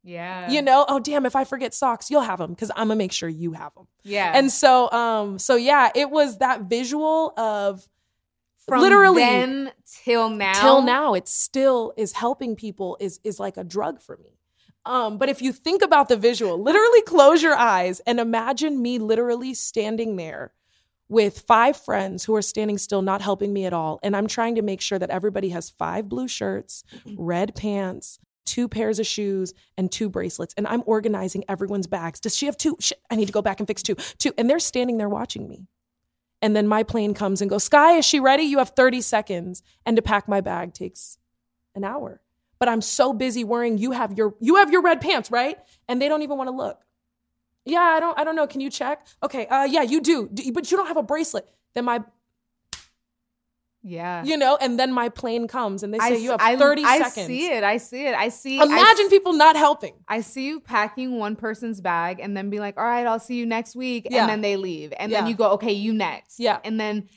[0.04, 0.48] yeah.
[0.50, 3.12] You know, oh damn, if I forget socks, you'll have them because I'm gonna make
[3.12, 3.88] sure you have them.
[4.04, 4.32] Yeah.
[4.34, 7.86] And so um so yeah, it was that visual of
[8.68, 9.22] from literally.
[9.22, 9.72] then
[10.04, 10.52] till now.
[10.60, 11.14] till now.
[11.14, 14.38] it still is helping people is is like a drug for me.
[14.84, 18.98] Um but if you think about the visual literally close your eyes and imagine me
[18.98, 20.52] literally standing there
[21.08, 23.98] with five friends who are standing still not helping me at all.
[24.02, 26.84] And i'm trying to make sure that everybody has five blue shirts
[27.16, 30.54] red pants two pairs of shoes and two bracelets.
[30.56, 32.20] And i'm organizing everyone's bags.
[32.20, 32.76] Does she have two?
[32.80, 33.96] Shit, i need to go back and fix two.
[34.18, 34.32] Two.
[34.38, 35.66] And they're standing there watching me
[36.40, 38.44] and then my plane comes and goes, Sky, is she ready?
[38.44, 39.62] You have 30 seconds.
[39.84, 41.18] And to pack my bag takes
[41.74, 42.20] an hour.
[42.58, 45.58] But I'm so busy worrying you have your you have your red pants, right?
[45.88, 46.84] And they don't even want to look.
[47.64, 48.46] Yeah, I don't I don't know.
[48.46, 49.06] Can you check?
[49.22, 50.28] Okay, uh yeah, you do.
[50.52, 51.48] But you don't have a bracelet.
[51.74, 52.02] Then my
[53.88, 54.22] Yeah.
[54.24, 56.98] you know, and then my plane comes and they say I, you have 30 I
[56.98, 57.18] seconds.
[57.18, 57.64] I see it.
[57.64, 58.14] I see it.
[58.14, 58.56] I see.
[58.60, 59.94] Imagine s- people not helping.
[60.06, 63.36] I see you packing one person's bag and then be like, all right, I'll see
[63.36, 64.06] you next week.
[64.10, 64.20] Yeah.
[64.20, 64.92] And then they leave.
[64.98, 66.38] And then you go, okay, you next.
[66.38, 66.58] Yeah.
[66.64, 67.08] And then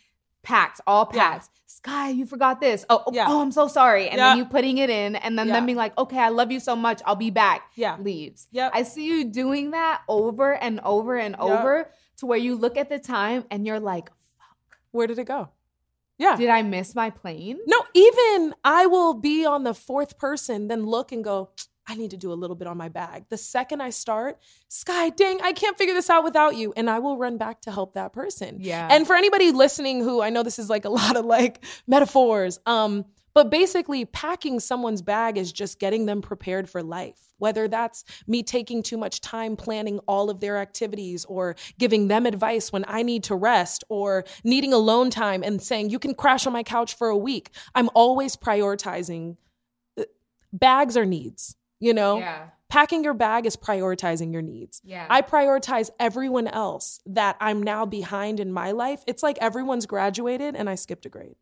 [0.43, 1.31] packed, all Yeah.
[1.33, 1.49] packed.
[1.67, 2.85] Sky, you forgot this.
[2.89, 3.25] Oh, oh, Yeah.
[3.27, 4.07] oh, I'm so sorry.
[4.09, 4.29] And Yeah.
[4.29, 5.53] then you putting it in and then Yeah.
[5.55, 7.01] them being like, okay, I love you so much.
[7.05, 7.63] I'll be back.
[7.75, 7.97] Yeah.
[7.99, 8.47] Leaves.
[8.51, 8.69] Yeah.
[8.73, 12.89] I see you doing that over and over and over to where you look at
[12.89, 14.77] the time and you're like, fuck.
[14.91, 15.49] Where did it go?
[16.21, 16.35] Yeah.
[16.35, 17.59] did I miss my plane?
[17.65, 21.49] No, even I will be on the fourth person, then look and go,
[21.87, 23.25] I need to do a little bit on my bag.
[23.29, 26.73] The second I start, Sky, dang, I can't figure this out without you.
[26.77, 28.57] And I will run back to help that person.
[28.59, 28.87] Yeah.
[28.89, 32.59] And for anybody listening who I know this is like a lot of like metaphors,
[32.65, 37.19] um, but basically packing someone's bag is just getting them prepared for life.
[37.37, 42.25] Whether that's me taking too much time planning all of their activities or giving them
[42.27, 46.45] advice when I need to rest or needing alone time and saying, you can crash
[46.45, 47.49] on my couch for a week.
[47.73, 49.37] I'm always prioritizing
[49.99, 50.03] uh,
[50.53, 52.19] bags are needs, you know?
[52.19, 52.49] Yeah.
[52.69, 54.79] Packing your bag is prioritizing your needs.
[54.85, 55.05] Yeah.
[55.09, 59.03] I prioritize everyone else that I'm now behind in my life.
[59.07, 61.35] It's like everyone's graduated and I skipped a grade.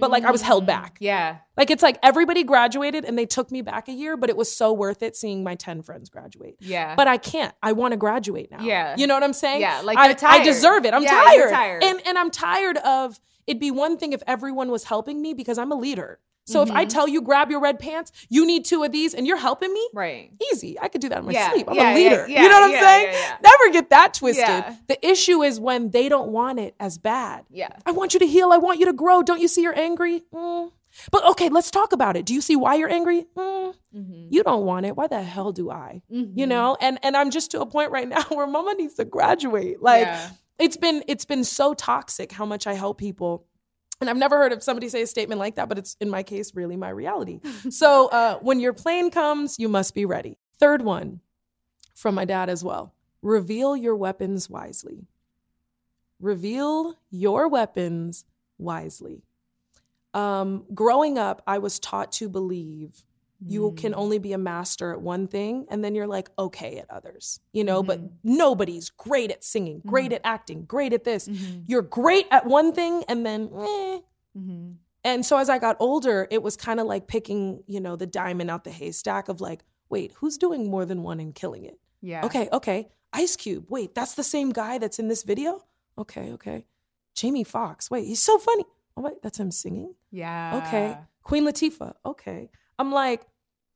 [0.00, 0.96] But like I was held Mm, back.
[1.00, 1.38] Yeah.
[1.56, 4.54] Like it's like everybody graduated and they took me back a year, but it was
[4.54, 6.56] so worth it seeing my 10 friends graduate.
[6.60, 6.94] Yeah.
[6.94, 7.54] But I can't.
[7.62, 8.62] I want to graduate now.
[8.62, 8.94] Yeah.
[8.96, 9.60] You know what I'm saying?
[9.60, 10.14] Yeah, like I.
[10.28, 10.94] I deserve it.
[10.94, 11.50] I'm Yeah, tired.
[11.50, 11.84] tired.
[11.84, 15.58] And and I'm tired of it'd be one thing if everyone was helping me because
[15.58, 16.20] I'm a leader.
[16.44, 16.88] So if I Mhm.
[16.88, 19.88] tell you grab your red pants, you need two of these, and you're helping me,
[19.94, 20.30] Right.
[20.52, 20.76] easy.
[20.80, 21.68] I could do that in my Yeah, sleep.
[21.68, 22.26] I'm yeah, a leader.
[22.28, 23.14] yeah, you know what I'm saying?
[23.42, 24.64] Never get that twisted.
[24.88, 27.44] The issue is when they don't want it as bad.
[27.50, 27.68] Yeah.
[27.86, 28.52] I want you to heal.
[28.52, 29.22] I want you to grow.
[29.22, 30.24] Don't you see you're angry?
[30.34, 30.72] Mm.
[31.10, 32.26] But okay, let's talk about it.
[32.26, 33.26] Do you see why you're angry?
[33.36, 33.74] Mm.
[33.96, 34.26] Mm-hmm.
[34.30, 34.96] You don't want it.
[34.96, 36.02] Why the hell do I?
[36.12, 36.38] Mm-hmm.
[36.38, 36.76] You know?
[36.80, 39.80] And and I'm just to a point right now where mama needs to graduate.
[39.80, 40.08] Like
[40.58, 43.46] it's been it's been so toxic how much I help people.
[44.02, 46.24] And I've never heard of somebody say a statement like that, but it's in my
[46.24, 47.38] case really my reality.
[47.70, 50.36] so uh, when your plane comes, you must be ready.
[50.58, 51.20] Third one
[51.94, 52.92] from my dad as well.
[53.22, 55.06] Reveal your weapons wisely.
[56.18, 58.24] Reveal your weapons
[58.58, 59.22] wisely.
[60.14, 63.04] Um, growing up, I was taught to believe
[63.46, 66.88] you can only be a master at one thing and then you're like okay at
[66.90, 71.60] others you know but nobody's great at singing great at acting great at this Mm-hmm.
[71.66, 73.98] you're great at one thing and then eh.
[74.38, 74.72] Mm-hmm.
[75.04, 78.06] and so as i got older it was kind of like picking you know the
[78.06, 81.78] diamond out the haystack of like wait who's doing more than one and killing it
[82.00, 82.24] Yeah.
[82.24, 85.64] okay okay ice cube wait that's the same guy that's in this video
[85.98, 86.64] okay okay
[87.14, 88.64] jamie foxx wait he's so funny
[88.96, 90.62] oh wait that's him singing Yeah.
[90.66, 90.98] Okay.
[91.22, 91.94] Queen Latifah.
[92.04, 92.50] Okay.
[92.80, 93.22] I'm like,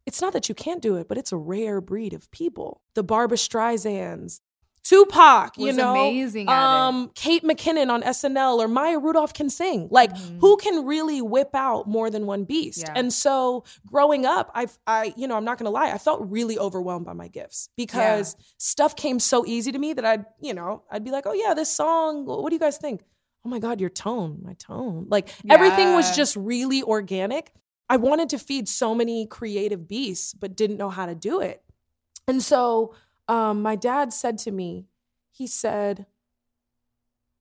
[0.07, 2.81] it's not that you can't do it, but it's a rare breed of people.
[2.95, 4.41] The Barbra Streisands,
[4.85, 9.89] Tupac, you know, amazing um, Kate McKinnon on SNL or Maya Rudolph can sing.
[9.91, 10.39] Like, Mhm.
[10.41, 12.83] who can really whip out more than one beast?
[12.87, 12.93] Yeah.
[12.95, 16.57] And so, growing up, I, I, you know, I'm not gonna lie, I felt really
[16.57, 20.85] overwhelmed by my gifts because stuff came so easy to me that I'd, you know,
[20.89, 22.25] I'd be like, oh yeah, this song.
[22.25, 23.03] What do you guys think?
[23.45, 25.07] Oh my God, your tone, my tone.
[25.09, 27.53] Like everything was just really organic.
[27.89, 31.63] I wanted to feed so many creative beasts, but didn't know how to do it.
[32.27, 32.95] And so
[33.29, 34.87] um, my dad said to me,
[35.31, 36.07] he said,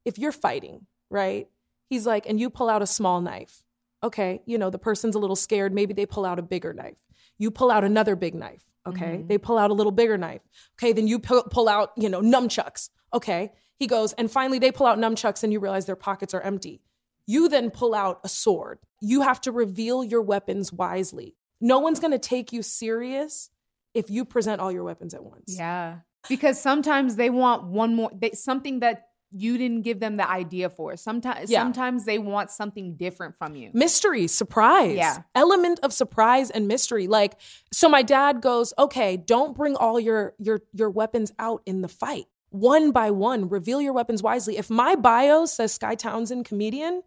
[0.04, 1.48] if you're fighting, right?
[1.90, 3.64] He's like, and you pull out a small knife.
[4.04, 5.74] Okay, you know, the person's a little scared.
[5.74, 6.98] Maybe they pull out a bigger knife.
[7.40, 8.64] You pull out another big knife.
[8.88, 9.28] Okay, Mhm.
[9.28, 10.42] they pull out a little bigger knife.
[10.78, 12.90] Okay, then you pull, pull out, you know, nunchucks.
[13.14, 16.42] Okay, he goes, and finally they pull out nunchucks and you realize their pockets are
[16.42, 16.82] empty.
[17.28, 18.80] You then pull out a sword.
[19.02, 21.36] You have to reveal your weapons wisely.
[21.62, 23.50] No one's gonna take you serious
[23.94, 25.56] if you present all your weapons at once.
[25.58, 26.00] Yeah.
[26.30, 30.70] Because sometimes they want one more they, something that you didn't give them the idea
[30.70, 30.96] for.
[30.96, 31.62] Sometimes Yeah.
[31.62, 33.70] sometimes they want something different from you.
[33.74, 34.96] mystery, surprise.
[34.96, 35.24] Yeah.
[35.34, 37.08] Element of surprise and mystery.
[37.08, 37.40] Like,
[37.74, 41.88] so my dad goes, okay, don't bring all your your your weapons out in the
[41.90, 42.26] fight.
[42.56, 44.58] One by one, reveal your weapons wisely.
[44.58, 47.02] If my bio says Skye Townsend, comedian,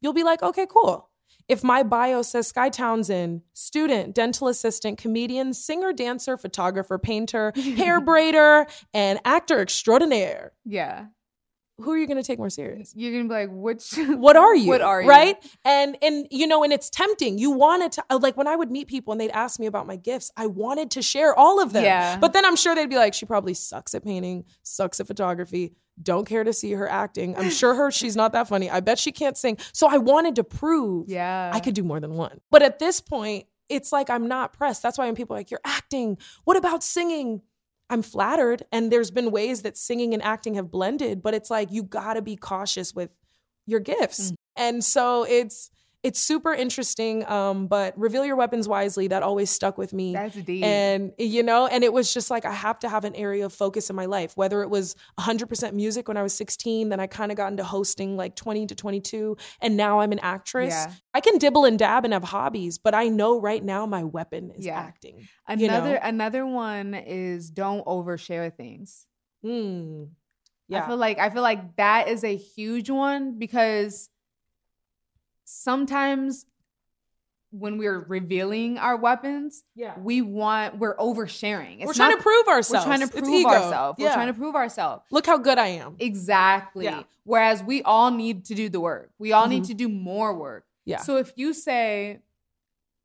[0.00, 1.10] you'll be like, okay, cool.
[1.46, 8.00] If my bio says Skye Townsend, student, dental assistant, comedian, singer, dancer, photographer, painter, hair
[8.00, 8.64] braider,
[8.94, 11.06] and actor extraordinaire, Yeah.
[11.78, 12.92] Who are you going to take more serious?
[12.96, 14.68] You're going to be like which what are you?
[14.68, 15.08] What are you?
[15.08, 15.36] right?
[15.64, 17.38] And and you know and it's tempting.
[17.38, 19.86] You wanted to uh, like when i would meet people and they'd ask me about
[19.86, 21.84] my gifts i wanted to share all of them.
[21.84, 22.16] Yeah.
[22.18, 25.74] but then i'm sure they'd be like she probably sucks at painting sucks at photography
[26.02, 27.36] don't care to see her acting.
[27.36, 28.68] I'm sure her she's not that funny.
[28.68, 29.58] I bet she can't sing.
[29.72, 31.50] So i wanted to prove Yeah.
[31.52, 32.40] i could do more than one.
[32.50, 34.82] But at this point it's like i'm not pressed.
[34.82, 36.18] That's why when people are like you're acting.
[36.44, 37.42] What about singing
[37.94, 38.64] I'm flattered.
[38.72, 42.20] And there's been ways that singing and acting have blended, but it's like you gotta
[42.22, 43.10] be cautious with
[43.66, 44.32] your gifts.
[44.32, 44.34] Mm.
[44.56, 45.70] And so it's
[46.04, 47.26] it's super interesting.
[47.26, 50.12] Um, but reveal your weapons wisely, that always stuck with me.
[50.12, 50.62] That's deep.
[50.62, 53.54] and you know, and it was just like I have to have an area of
[53.54, 57.06] focus in my life, whether it was 100% music when I was 16, then I
[57.06, 60.74] kind of got into hosting like 20 to 22, and now I'm an actress.
[60.74, 60.92] Yeah.
[61.14, 64.50] I can dibble and dab and have hobbies, but I know right now my weapon
[64.50, 64.78] is Yeah.
[64.78, 65.26] acting.
[65.48, 66.00] another you know?
[66.02, 69.06] another one is don't overshare things.
[69.42, 70.04] Hmm.
[70.72, 74.08] I feel like I feel like that is a huge one because
[75.44, 76.46] sometimes
[77.50, 79.94] when we're revealing our weapons, yeah.
[79.98, 81.76] we want we're oversharing.
[81.78, 82.84] It's We're trying not- to prove ourselves.
[82.86, 83.98] we're trying to prove ourselves.
[84.00, 85.04] We're trying to prove ourselves.
[85.12, 85.94] Look how good I am.
[86.00, 86.84] Exactly.
[86.86, 87.04] Yeah.
[87.22, 89.10] Whereas we all need to do the work.
[89.18, 89.68] We all need Mhm.
[89.68, 90.66] to do more work.
[90.84, 90.98] Yeah.
[90.98, 92.20] So if you say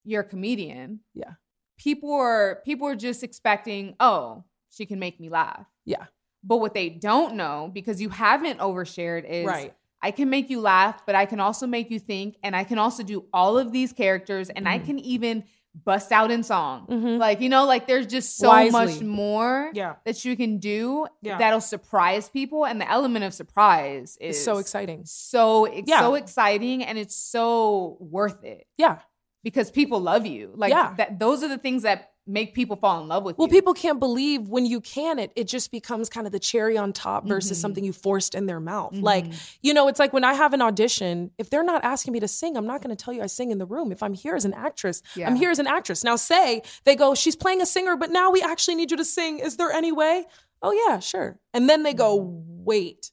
[0.04, 1.34] you're a comedian, Yeah.
[1.78, 5.68] people are people are just expecting, oh, she can make me laugh.
[5.86, 6.06] Yeah.
[6.44, 9.76] But what they don't know, because you haven't overshared, is Right.
[10.02, 12.78] I can make you laugh, but I can also make you think, and I can
[12.78, 14.86] also do all of these characters, and I Mhm.
[14.86, 15.44] can even
[15.86, 16.88] bust out in song.
[16.88, 17.20] Mhm.
[17.20, 18.72] Like, you know, like there's just so Wisely.
[18.72, 19.96] much more Yeah.
[20.06, 21.38] that you can do Yeah.
[21.38, 22.66] that'll surprise people.
[22.66, 25.04] And the element of surprise is It's so exciting.
[25.06, 26.00] So it's Yeah.
[26.00, 28.66] so exciting and it's so worth it.
[28.78, 29.00] Yeah.
[29.42, 30.52] because people love you.
[30.54, 33.38] Like that those are the things that make people fall in love with you.
[33.40, 33.54] Well, you.
[33.54, 36.94] people can't believe when you can it, it just becomes kind of the cherry on
[36.94, 37.62] top versus Mhm.
[37.62, 38.94] something you forced in their mouth.
[38.94, 39.56] Like, Mhm.
[39.64, 42.28] you know, it's like when I have an audition, if they're not asking me to
[42.28, 43.92] sing, I'm not going to tell you I sing in the room.
[43.92, 45.28] If I'm here as an actress, Yeah.
[45.28, 46.04] I'm here as an actress.
[46.04, 49.06] Now, say they go, she's playing a singer, but now we actually need you to
[49.06, 49.40] sing.
[49.40, 50.26] Is there any way?
[50.62, 51.40] Oh, yeah, sure.
[51.54, 52.16] And then they go,
[52.64, 53.12] wait.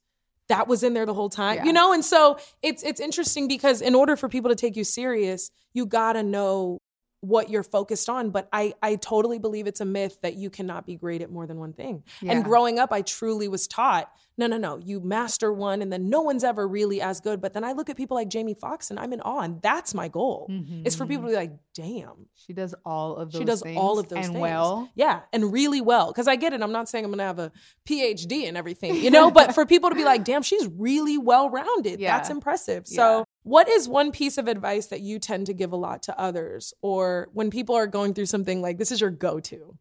[0.48, 1.64] That was in there the whole time, Yeah.
[1.64, 4.84] you know, and so it's it's interesting because in order for people to take you
[4.84, 6.78] serious, you gotta know
[7.20, 8.30] what you're focused on.
[8.30, 11.46] But I I totally believe it's a myth that you cannot be great at more
[11.46, 12.02] than one thing.
[12.20, 12.32] Yeah.
[12.32, 16.10] And growing up, I truly was taught, no, no, no, you master one and then
[16.10, 17.40] no one's ever really as good.
[17.40, 19.40] But then I look at people like Jamie Foxx and I'm in awe.
[19.40, 20.46] And that's my goal.
[20.50, 21.52] Mm-hmm, it's for people to mm-hmm.
[21.52, 24.34] be like, damn, she does all of those she does things all of those and
[24.34, 24.40] things.
[24.40, 24.90] well.
[24.94, 26.08] Yeah, and really well.
[26.08, 26.60] Because I get it.
[26.62, 27.50] I'm not saying I'm gonna have a
[27.88, 31.48] PhD and everything, you know, but for people to be like, damn, she's really well
[31.48, 31.98] rounded.
[31.98, 32.16] Yeah.
[32.16, 32.84] That's impressive.
[32.88, 32.96] Yeah.
[32.96, 36.20] So what is one piece of advice that you tend to give a lot to
[36.20, 36.74] others?
[36.82, 39.78] Or when people are going through something like this is your go-to?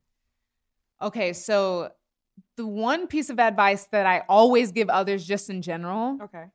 [1.02, 1.90] Okay, so
[2.58, 6.46] the one piece of advice that I always give others just in general Okay.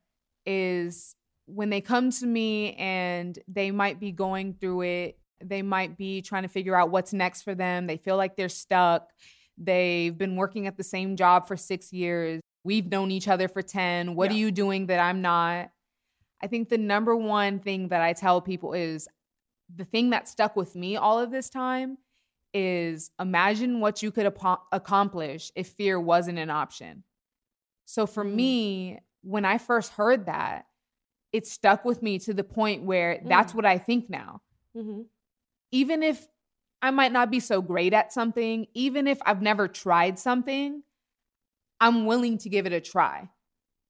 [0.46, 5.98] is when they come to me and they might be going through it, they might
[5.98, 7.88] be trying to figure out what's next for them.
[7.88, 9.10] They feel like they're stuck.
[9.58, 12.40] They've been working at the same job for six years.
[12.62, 14.14] We've known each other for 10.
[14.14, 14.36] What Yeah.
[14.36, 15.70] are you doing that I'm not?
[16.42, 19.08] I think the number one thing that I tell people is
[19.74, 21.98] the thing that stuck with me all of this time
[22.52, 27.04] is imagine what you could apo- accomplish if fear wasn't an option.
[27.84, 28.34] So for Mm.
[28.34, 30.66] me, when I first heard that,
[31.32, 33.56] it stuck with me to the point where that's Mm.
[33.56, 34.42] what I think now.
[34.76, 35.02] Mm-hmm.
[35.70, 36.26] Even if
[36.82, 40.82] I might not be so great at something, even if I've never tried something,
[41.80, 43.28] I'm willing to give it a try.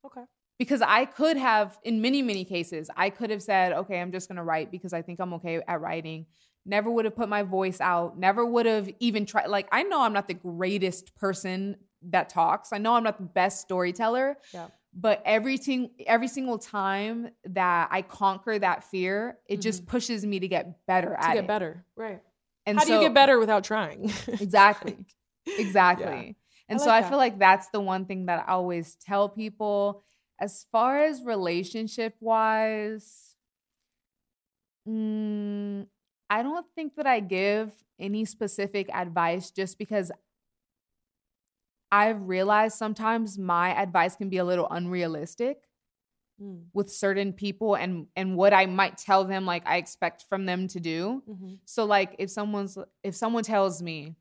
[0.05, 0.25] Okay.
[0.61, 4.29] Because I could have, in many, many cases, I could have said, okay, I'm just
[4.29, 6.27] gonna write because I think I'm okay at writing.
[6.67, 9.47] Never would have put my voice out, never would have even tried.
[9.47, 11.77] Like, I know I'm not the greatest person
[12.11, 14.37] that talks, I know I'm not the best storyteller.
[14.53, 14.67] Yeah.
[14.93, 20.41] But every, ting- every single time that I conquer that fear, it just pushes me
[20.41, 21.23] to get better Mm-hmm.
[21.23, 21.49] To at get it.
[21.49, 21.85] better.
[21.97, 22.21] Right.
[22.67, 24.13] And How do you get better without trying?
[24.29, 24.97] Exactly.
[25.47, 26.37] Exactly.
[26.69, 27.09] And I so I that.
[27.09, 30.03] feel like that's the one thing that I always tell people.
[30.41, 33.37] As far as relationship wise,
[34.89, 35.87] mm,
[36.29, 40.11] I don't think that I give any specific advice just because
[41.93, 45.67] I've realized sometimes my advice can be a little unrealistic
[46.41, 46.71] Mm.
[46.73, 50.69] with certain people and and what I might tell them like I expect from them
[50.69, 51.23] to do.
[51.29, 51.59] Mhm.
[51.67, 54.17] So like if someone's if someone tells me,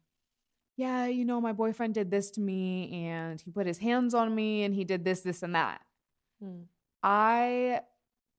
[0.78, 4.36] yeah, you know, my boyfriend did this to me and he put his hands on
[4.36, 5.82] me and he did this, this, and that.
[6.44, 6.64] Mm.
[7.04, 7.82] I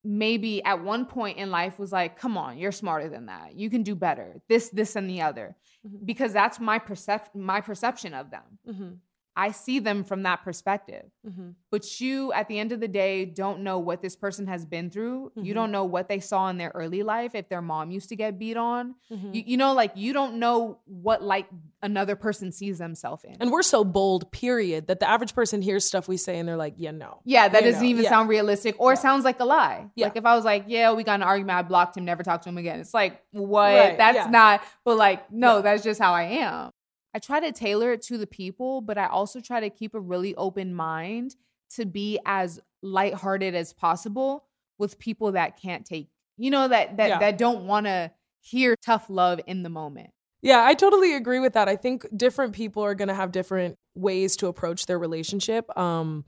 [0.03, 3.55] maybe at one point in life was like, come on, you're smarter than that.
[3.55, 4.41] You can do better.
[4.49, 5.57] This, this, and the other.
[5.87, 6.07] Mhm.
[6.07, 8.59] Because that's my percep- my perception of them.
[8.67, 8.97] Mhm.
[9.41, 11.07] I see them from that perspective.
[11.27, 11.55] Mhm.
[11.71, 14.91] But you, at the end of the day, don't know what this person has been
[14.91, 15.33] through.
[15.35, 15.55] You Mhm.
[15.55, 18.39] don't know what they saw in their early life, if their mom used to get
[18.39, 18.97] beat on.
[19.11, 19.35] Mhm.
[19.35, 21.47] You, you know, like you don't know what like
[21.83, 23.37] another person sees themselves in.
[23.41, 26.57] And we're so bold, period, that the average person hears stuff we say and they're
[26.59, 27.21] like, yeah, no.
[27.25, 28.11] yeah, that You doesn't know, even yeah.
[28.11, 29.87] sound realistic or sounds like a lie.
[29.95, 30.09] Yeah.
[30.09, 32.43] Like if I was like, yeah, we got an argument, I blocked him, never talked
[32.45, 32.79] to him again.
[32.81, 33.75] It's like, what?
[33.75, 34.27] Right, That's yeah.
[34.31, 35.63] not, but like, no, Yeah.
[35.63, 36.71] that's just how I am.
[37.15, 40.01] I try to tailor it to the people, but I also try to keep a
[40.01, 41.37] really open mind
[41.71, 44.45] to be as lighthearted as possible
[44.79, 47.19] with people that can't take, you know, that that Yeah.
[47.19, 50.11] that don't want to hear tough love in the moment.
[50.43, 51.69] Yeah, I totally agree with that.
[51.69, 55.77] I think different people are going to have different ways to approach their relationship.
[55.77, 56.25] Um,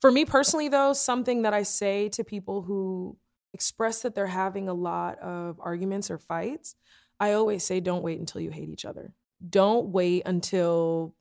[0.00, 3.16] for me personally, though, something that I say to people who
[3.54, 6.74] express that they're having a lot of arguments or fights,
[7.18, 9.14] I always say, don't wait until you hate each other.
[9.48, 11.14] Don't wait until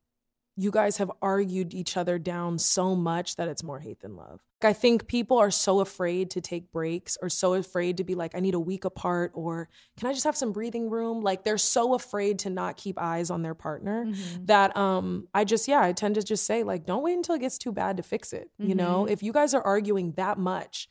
[0.55, 4.39] you guys have argued each other down so much that it's more hate than love.
[4.61, 8.13] Like I think people are so afraid to take breaks or so afraid to be
[8.13, 11.21] like, I need a week apart or can I just have some breathing room?
[11.21, 14.05] Like they're so afraid to not keep eyes on their partner
[14.43, 17.39] that um I just yeah, I tend to just say like don't wait until it
[17.41, 18.51] gets too bad to fix it.
[18.59, 20.87] You know, if you guys are arguing that much,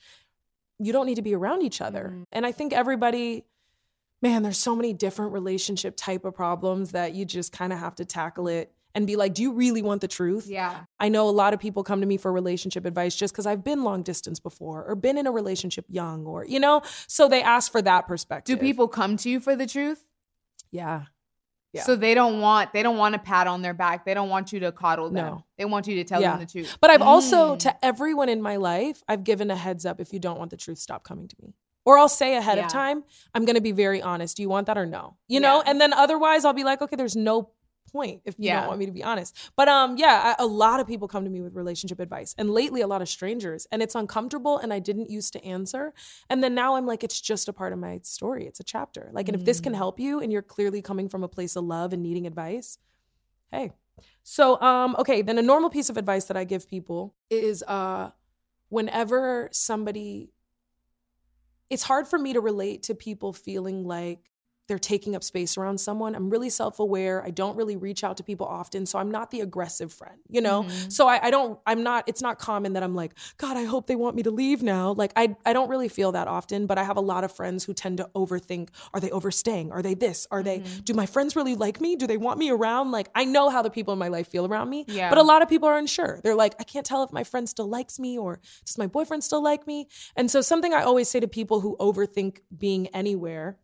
[0.81, 2.14] you don't need to be around each other.
[2.16, 2.25] Mhm.
[2.33, 3.45] And I think everybody
[4.23, 7.97] man, there's so many different relationship type of problems that you just kind of have
[7.97, 10.47] to tackle it and be like, do you really want the truth?
[10.47, 10.85] Yeah.
[11.01, 13.64] I know a lot of people come to me for relationship advice just because I've
[13.64, 17.43] been long distance before or been in a relationship young or, you know, so they
[17.43, 18.59] ask for that perspective.
[18.59, 20.07] Do people come to you for the truth?
[20.70, 21.05] Yeah.
[21.73, 21.85] Yeah.
[21.85, 24.05] So they don't want they don't want a pat on their back.
[24.05, 25.25] They don't want you to coddle them.
[25.27, 25.45] No.
[25.57, 26.33] They want you to tell Yeah.
[26.33, 26.77] them the truth.
[26.83, 27.59] But I've also, Mm.
[27.61, 30.59] to everyone in my life, I've given a heads up if you don't want the
[30.59, 31.55] truth, stop coming to me.
[31.85, 32.66] Or I'll say ahead Yeah.
[32.66, 33.05] of time,
[33.35, 34.37] I'm going to be very honest.
[34.37, 35.16] Do you want that or no?
[35.28, 35.57] You know?
[35.64, 35.70] Yeah.
[35.70, 37.51] And then otherwise I'll be like, okay, there's no
[37.91, 38.61] point if you Yeah.
[38.61, 39.37] don't want me to be honest.
[39.55, 42.49] But um yeah, I, a lot of people come to me with relationship advice and
[42.49, 45.93] lately a lot of strangers and it's uncomfortable and I didn't used to answer.
[46.30, 48.47] And then now I'm like it's just a part of my story.
[48.47, 49.11] It's a chapter.
[49.12, 49.76] Like and if this can Mm.
[49.76, 52.78] help you and you're clearly coming from a place of love and needing advice,
[53.51, 53.72] hey.
[54.22, 58.11] So um okay, then a normal piece of advice that I give people is uh
[58.70, 60.30] whenever somebody
[61.73, 64.31] it's hard for me to relate to people feeling like
[64.69, 66.15] they're taking up space around someone.
[66.15, 67.23] I'm really self aware.
[67.25, 68.87] I don't really reach out to people often.
[68.87, 70.63] So I'm not the aggressive friend, you know?
[70.63, 70.93] Mhm.
[70.93, 73.87] So I, I don't, I'm not, it's not common that I'm like, God, I hope
[73.87, 74.93] they want me to leave now.
[74.93, 77.65] Like I, I don't really feel that often, but I have a lot of friends
[77.65, 79.73] who tend to overthink are they overstaying?
[79.73, 80.27] Are they this?
[80.31, 80.85] Are they, Mhm.
[80.85, 81.97] do my friends really like me?
[81.97, 82.93] Do they want me around?
[82.93, 85.09] Like I know how the people in my life feel around me, Yeah.
[85.09, 86.21] but a lot of people are unsure.
[86.23, 89.25] They're like, I can't tell if my friend still likes me or does my boyfriend
[89.25, 89.89] still like me?
[90.17, 93.59] And so something I always say to people who overthink being anywhere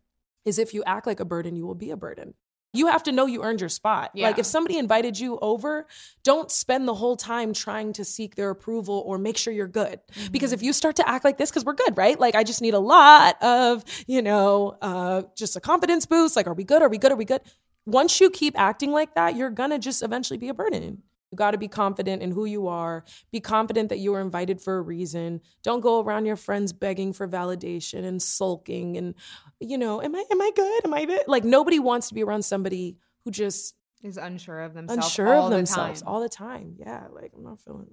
[0.44, 2.34] is if you act like a burden, you will be a burden.
[2.74, 4.10] You have to know you earned your spot.
[4.26, 5.86] Like if somebody invited you over,
[6.22, 10.00] don't spend the whole time trying to seek their approval or make sure you're good.
[10.30, 12.20] Because if you start to act like this, because we're good, right?
[12.20, 16.36] Like I just need a lot of, you know, uh, just a confidence boost.
[16.36, 16.82] Like, are we good?
[16.82, 17.10] Are we good?
[17.10, 17.40] Are we good?
[17.86, 21.02] Once you keep acting like that, you're gonna just eventually be a burden.
[21.30, 23.04] You got to be confident in who you are.
[23.30, 25.40] Be confident that you were invited for a reason.
[25.62, 29.14] Don't go around your friends begging for validation and sulking and,
[29.60, 30.84] you know, am I am I good?
[30.86, 31.22] Am I good?
[31.26, 35.06] Like nobody wants to be around somebody who just is unsure of themselves.
[35.06, 36.08] unsure all of the themselves time.
[36.08, 36.76] all the time.
[36.78, 37.88] Yeah, like I'm not feeling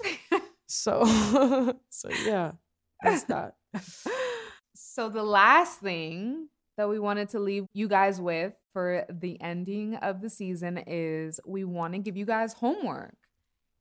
[0.00, 0.42] that.
[0.70, 1.04] So,
[1.90, 2.52] so yeah,
[3.02, 3.54] that's that.
[4.74, 9.96] so the last thing that we wanted to leave you guys with for the ending
[9.96, 13.16] of the season is we want to give you guys homework.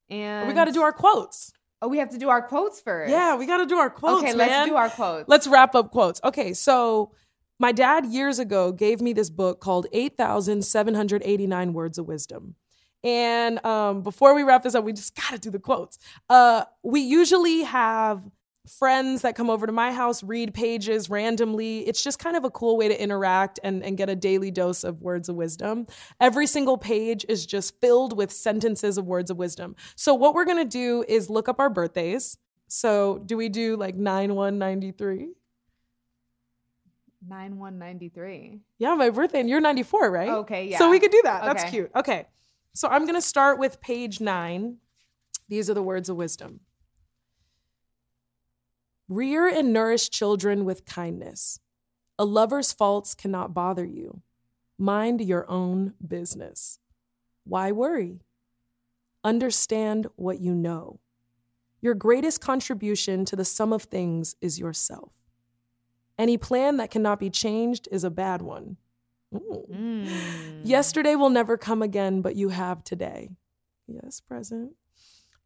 [0.09, 1.51] And we got to do our quotes.
[1.81, 3.11] Oh, we have to do our quotes first.
[3.11, 4.23] Yeah, we got to do our quotes.
[4.23, 4.37] okay, man.
[4.37, 5.29] let's do our quotes.
[5.29, 6.19] Let's wrap up quotes.
[6.23, 7.11] Okay, so
[7.57, 12.55] my dad years ago gave me this book called 8,789 Words of Wisdom.
[13.03, 15.97] And um, before we wrap this up, we just got to do the quotes.
[16.29, 18.23] Uh, we usually have
[18.67, 21.87] friends that come over to my house read pages randomly.
[21.87, 24.83] It's just kind of a cool way to interact and, and get a daily dose
[24.83, 25.87] of words of wisdom.
[26.19, 29.75] Every single page is just filled with sentences of words of wisdom.
[29.95, 32.37] So, what we're going to do is look up our birthdays.
[32.67, 35.29] So, do we do like 9 1 93?
[37.27, 38.59] 9193.
[38.77, 40.29] Yeah, my birthday, and you're 94, right?
[40.29, 40.77] Okay, yeah.
[40.77, 41.43] So we could do that.
[41.43, 41.91] That's cute.
[41.95, 42.25] Okay.
[42.73, 44.77] So I'm going to start with page nine.
[45.49, 46.61] These are the words of wisdom
[49.09, 51.59] Rear and nourish children with kindness.
[52.19, 54.21] A lover's faults cannot bother you.
[54.77, 56.77] Mind your own business.
[57.43, 58.21] Why worry?
[59.23, 60.99] Understand what you know.
[61.81, 65.11] Your greatest contribution to the sum of things is yourself.
[66.19, 68.77] Any plan that cannot be changed is a bad one.
[69.33, 70.07] Mm.
[70.63, 73.29] Yesterday will never come again, but you have today.
[73.87, 74.73] Yes, present.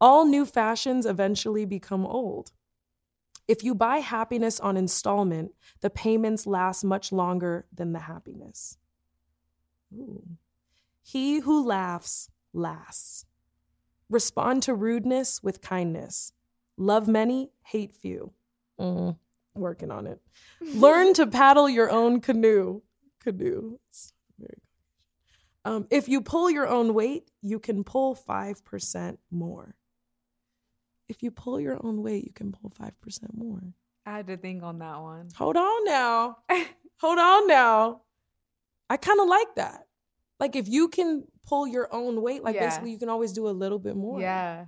[0.01, 2.51] All new fashions eventually become old.
[3.47, 8.77] If you buy happiness on installment, the payments last much longer than the happiness.
[9.93, 10.23] Ooh.
[11.01, 13.25] He who laughs lasts.
[14.09, 16.33] Respond to rudeness with kindness.
[16.77, 18.31] Love many, hate few.
[18.79, 19.17] Mm,
[19.53, 20.21] working on it.
[20.61, 22.81] Learn to paddle your own canoe.
[23.19, 23.77] Canoe.
[25.65, 29.75] Um, if you pull your own weight, you can pull 5% more.
[31.13, 32.91] If you pull your own weight, you can pull 5%
[33.35, 33.61] more.
[34.03, 35.29] I had to think on that one.
[35.37, 36.37] Hold on now.
[37.01, 38.01] Hold on now.
[38.89, 39.85] I kind of like that.
[40.39, 42.65] Like if you can pull your own weight, like Yeah.
[42.67, 44.19] basically you can always do a little bit more.
[44.19, 44.65] Yeah.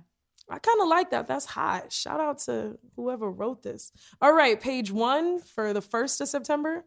[0.48, 1.26] I kind of like that.
[1.26, 1.92] That's hot.
[1.92, 3.90] Shout out to whoever wrote this.
[4.20, 6.84] All right, page one for the 1st of September.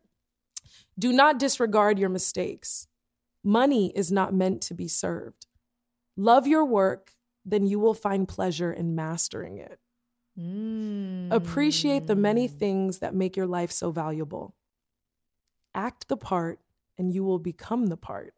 [0.97, 2.87] Do not disregard your mistakes.
[3.43, 5.47] Money is not meant to be served.
[6.15, 7.11] Love your work,
[7.49, 9.79] then you will find pleasure in mastering it.
[11.31, 12.57] Appreciate the many Mm.
[12.57, 14.55] things that make your life so valuable.
[15.75, 16.59] Act the part,
[16.97, 18.33] and you will become the part.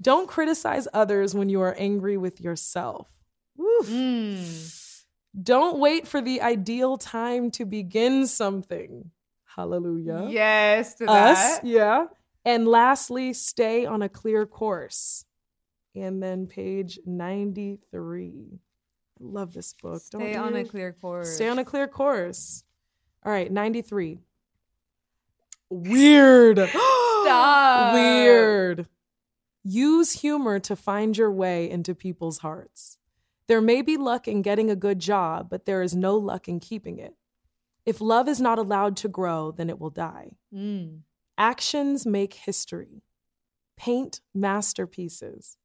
[0.00, 3.10] Don't criticize others when you are angry with yourself.
[3.58, 4.82] Mm.
[5.42, 9.10] Don't wait for the ideal time to begin something.
[9.44, 10.26] Hallelujah.
[10.28, 11.64] Yes to Us, that.
[11.64, 12.06] yeah.
[12.44, 15.24] And lastly, stay on a clear course.
[15.96, 18.60] And then page 93.
[19.18, 20.02] I love this book.
[20.02, 21.34] Stay do on a clear course.
[21.34, 22.64] Stay on a clear course.
[23.24, 24.18] All right, 93.
[25.70, 26.58] Weird.
[26.68, 27.94] Stop.
[27.94, 28.88] Weird.
[29.64, 32.98] Use humor to find your way into people's hearts.
[33.48, 36.60] There may be luck in getting a good job, but there is no luck in
[36.60, 37.14] keeping it.
[37.84, 40.32] If love is not allowed to grow, then it will die.
[40.52, 41.00] Mm.
[41.38, 43.02] Actions make history.
[43.76, 45.56] Paint masterpieces.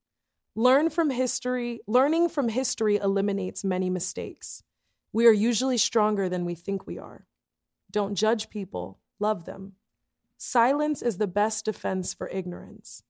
[0.55, 1.79] Learn from history.
[1.87, 4.63] Learning from history eliminates many mistakes.
[5.13, 7.25] We are usually stronger than we think we are.
[7.89, 9.73] Don't judge people, love them.
[10.37, 13.03] Silence is the best defense for ignorance.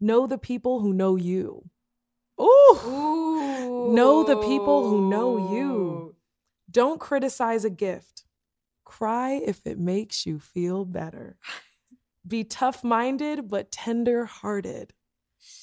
[0.00, 1.68] Know the people who know you.
[2.40, 2.78] Ooh.
[2.86, 3.92] Ooh.
[3.92, 6.14] Know the people who know you.
[6.70, 8.24] Don't criticize a gift.
[8.84, 11.36] Cry if it makes you feel better.
[12.26, 14.92] Be tough minded but tender hearted.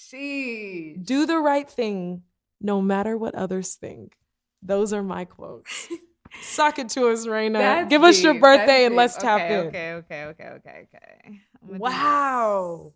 [0.09, 0.95] She.
[1.01, 2.23] Do the right thing
[2.61, 4.17] no matter what others think.
[4.61, 5.87] Those are my quotes.
[6.41, 7.53] Suck it to us, Raina.
[7.53, 9.21] That's Give us your birthday That's and let's deep.
[9.23, 9.67] tap okay, in.
[9.67, 11.39] Okay, okay, okay, okay, okay.
[11.61, 12.93] I'm gonna do Wow.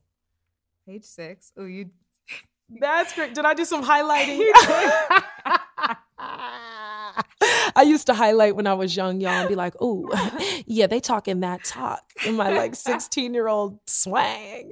[0.87, 1.51] Page six.
[1.57, 1.89] Oh, you.
[2.79, 3.33] That's great.
[3.33, 4.39] Did I do some highlighting?
[7.75, 10.09] I used to highlight when I was young, y'all, and be like, "Ooh,
[10.65, 14.71] yeah, they talking that talk in my like sixteen year old swang."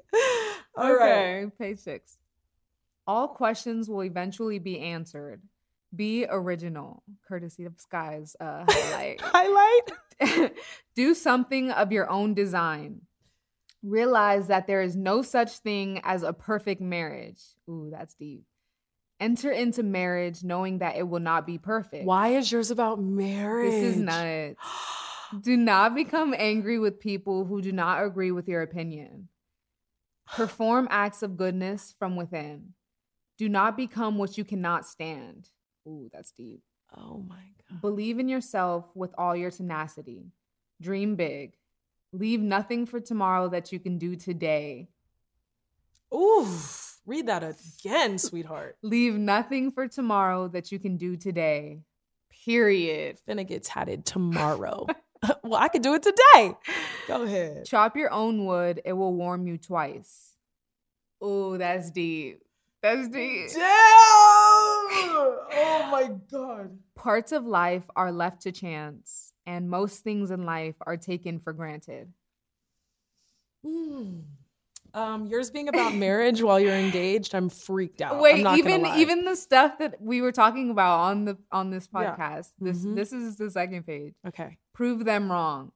[0.76, 1.44] All right.
[1.44, 2.18] okay, page six.
[3.12, 5.42] All questions will eventually be answered.
[5.94, 9.20] Be original, courtesy of Skye's uh, highlight.
[9.20, 10.54] Highlight.
[10.96, 13.02] Do something of your own design.
[13.84, 17.42] Realize that there is no such thing as a perfect marriage.
[17.70, 18.46] Ooh, that's deep.
[19.20, 22.06] Enter into marriage knowing that it will not be perfect.
[22.06, 23.72] Why is yours about marriage?
[23.72, 24.56] This is nuts.
[25.42, 29.28] Do not become angry with people who do not agree with your opinion.
[30.28, 32.74] Perform acts of goodness from within.
[33.42, 35.50] Do not become what you cannot stand.
[35.88, 36.62] Ooh, that's deep.
[36.96, 37.82] Oh my god.
[37.82, 40.28] Believe in yourself with all your tenacity.
[40.80, 41.54] Dream big.
[42.14, 44.90] Leave nothing for tomorrow that you can do today.
[46.14, 46.48] Ooh,
[47.08, 48.78] read that again, sweetheart.
[48.84, 51.80] Leave nothing for tomorrow that you can do today.
[52.46, 53.18] Period.
[53.28, 54.86] Finna get tatted tomorrow.
[55.44, 56.54] well, I could do it today.
[57.08, 57.66] Go ahead.
[57.66, 60.36] Chop your own wood, it will warm you twice.
[61.24, 62.44] Ooh, that's deep.
[62.82, 63.50] That's deep.
[63.54, 63.62] Damn!
[63.64, 66.78] Oh my god.
[66.96, 71.54] Parts of life are left to chance, and most things in life are taken for
[71.54, 72.12] granted.
[73.66, 74.24] Mm.
[74.94, 78.16] Um, yours being about marriage while you're engaged, I'm freaked out.
[78.16, 81.88] I'm Wait, even even the stuff that we were talking about on the on this
[81.94, 82.16] Yeah.
[82.16, 82.50] podcast.
[82.60, 82.96] This Mhm.
[82.96, 84.16] this is the second page.
[84.28, 84.58] okay.
[84.74, 85.72] Prove them wrong.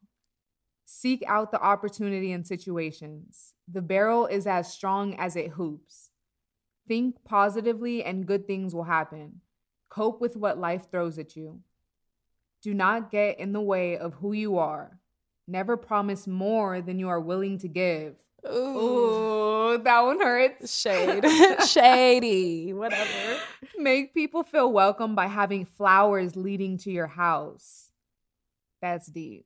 [0.85, 3.53] Seek out the opportunity in situations.
[3.67, 6.11] The barrel is as strong as it hoops.
[6.87, 9.41] Think positively and good things will happen.
[9.89, 11.61] Cope with what life throws at you.
[12.61, 14.99] Do not get in the way of who you are.
[15.47, 18.15] Never promise more than you are willing to give.
[18.47, 19.45] Ooh.
[19.75, 20.79] Ooh, that one hurts.
[20.79, 21.25] Shade.
[21.67, 22.73] Shady.
[22.73, 23.39] Whatever.
[23.77, 27.91] Make people feel welcome by having flowers leading to your house.
[28.81, 29.45] That's deep.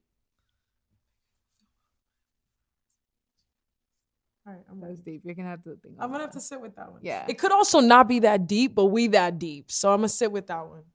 [4.49, 5.21] All right, I'm That's deep.
[5.23, 5.95] You're gonna have to think.
[5.99, 7.01] I'm gonna have to sit with that one.
[7.03, 7.25] Yeah.
[7.29, 9.69] It could also not be that deep, but we that deep.
[9.69, 10.85] So I'm gonna sit with that one.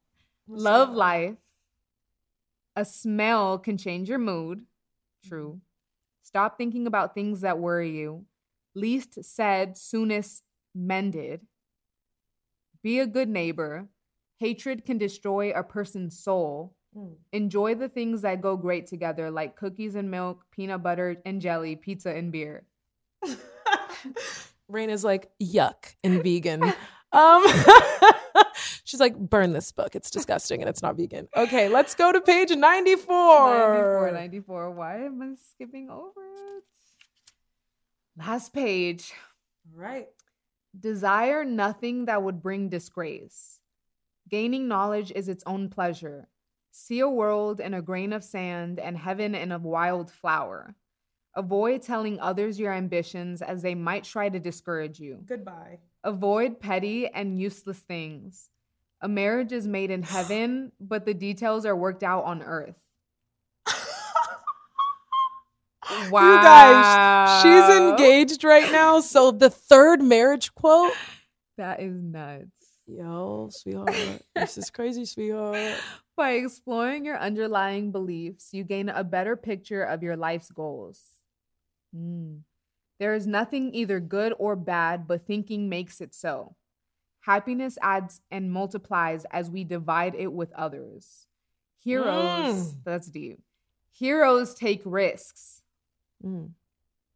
[0.48, 1.34] I'm gonna sit love with that life.
[2.74, 4.64] A smell can change your mood.
[5.24, 5.60] True.
[6.24, 8.24] Stop thinking about things that worry you.
[8.74, 10.42] Least said, soonest
[10.74, 11.42] mended.
[12.82, 13.86] Be a good neighbor.
[14.38, 16.74] Hatred can destroy a person's soul.
[16.96, 17.14] Mm.
[17.32, 21.76] Enjoy the things that go great together, like cookies and milk, peanut butter and jelly,
[21.76, 22.64] pizza and beer.
[24.70, 26.72] Raina's like yuck and vegan.
[27.14, 27.44] Um,
[28.84, 29.94] she's like, burn this book.
[29.94, 31.28] It's disgusting and it's not vegan.
[31.36, 33.06] Okay, let's go to page 94.
[33.06, 34.70] 94, 94.
[34.72, 36.20] Why am I skipping over
[36.56, 36.64] it?
[38.18, 39.12] Last page.
[39.72, 40.08] All right.
[40.78, 43.60] Desire nothing that would bring disgrace.
[44.28, 46.28] Gaining knowledge is its own pleasure.
[46.72, 50.74] See a world in a grain of sand and heaven in a wild flower.
[51.36, 55.20] Avoid telling others your ambitions as they might try to discourage you.
[55.26, 55.78] Goodbye.
[56.04, 58.50] Avoid petty and useless things.
[59.00, 62.80] A marriage is made in heaven, but the details are worked out on earth.
[63.66, 63.72] Wow.
[66.14, 69.00] You guys, she's engaged right now.
[69.00, 70.92] So the third marriage quote.
[71.58, 72.46] That is nuts.
[72.86, 74.22] Yo, sweetheart.
[74.34, 75.76] this is crazy, sweetheart.
[76.16, 81.00] By exploring your underlying beliefs, you gain a better picture of your life's goals.
[81.94, 82.40] Mm.
[82.98, 86.56] There is nothing either good or bad, but thinking makes it so.
[87.20, 91.26] Happiness adds and multiplies as we divide it with others.
[91.78, 92.84] Heroes, Mm.
[92.84, 93.40] that's deep.
[93.90, 95.62] Heroes take risks,
[96.22, 96.52] Mm.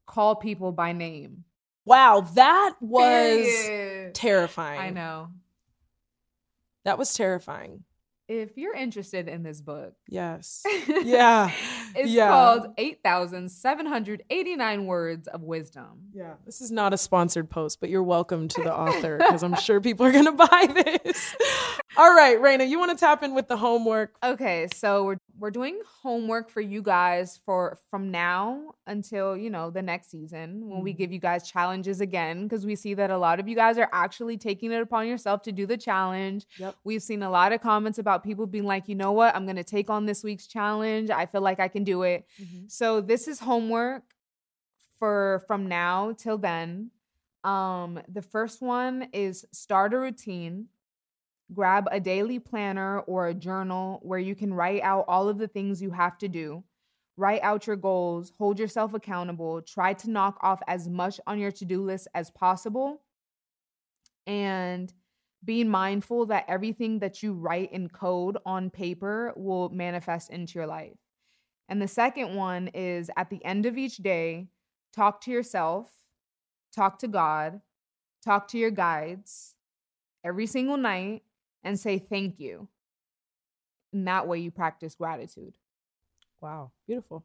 [0.06, 1.44] call people by name.
[1.84, 3.46] Wow, that was
[4.14, 4.80] terrifying.
[4.80, 5.32] I know.
[6.84, 7.84] That was terrifying.
[8.28, 10.62] If you're interested in this book, Yes.
[10.86, 11.50] Yeah.
[11.94, 12.28] it's Yeah.
[12.28, 16.08] called 8,789 Words of Wisdom.
[16.12, 16.34] Yeah.
[16.44, 19.80] This is not a sponsored post, but you're welcome to the author because I'm sure
[19.80, 21.34] people are going to buy this.
[21.96, 24.16] All right, Raina, you want to tap in with the homework?
[24.22, 29.70] Okay, so we're we're doing homework for you guys for from now until, you know,
[29.70, 30.96] the next season when we Mhm.
[30.98, 33.88] give you guys challenges again because we see that a lot of you guys are
[33.92, 36.44] actually taking it upon yourself to do the challenge.
[36.58, 36.74] Yep.
[36.82, 39.34] We've seen a lot of comments about people being like, "You know what?
[39.34, 41.10] I'm going to take on this week's challenge.
[41.10, 42.26] I feel like I can do it."
[42.68, 44.02] So this is homework
[44.98, 46.90] for from now till then.
[47.44, 50.66] Um, the first one is start a routine.
[51.54, 55.48] Grab a daily planner or a journal where you can write out all of the
[55.48, 56.64] things you have to do.
[57.16, 61.50] Write out your goals, hold yourself accountable, try to knock off as much on your
[61.52, 63.02] to do list as possible.
[64.26, 64.92] And
[65.44, 70.66] being mindful that everything that you write in code on paper will manifest into your
[70.66, 70.96] life.
[71.68, 74.48] And the second one is at the end of each day,
[74.92, 75.90] talk to yourself,
[76.74, 77.60] talk to God,
[78.24, 79.54] talk to your guides
[80.24, 81.22] every single night
[81.62, 82.68] and say thank you.
[83.92, 85.54] And that way you practice gratitude.
[86.40, 87.24] Wow, beautiful.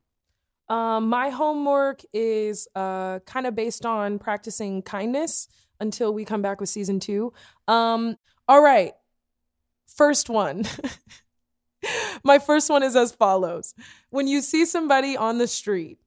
[0.69, 5.47] Um, my homework is uh, kind of based on practicing kindness
[5.79, 7.33] until we come back with season two.
[7.67, 8.93] Um, all right,
[9.87, 10.63] first one.
[12.23, 13.73] my first one is as follows
[14.09, 15.99] When you see somebody on the street,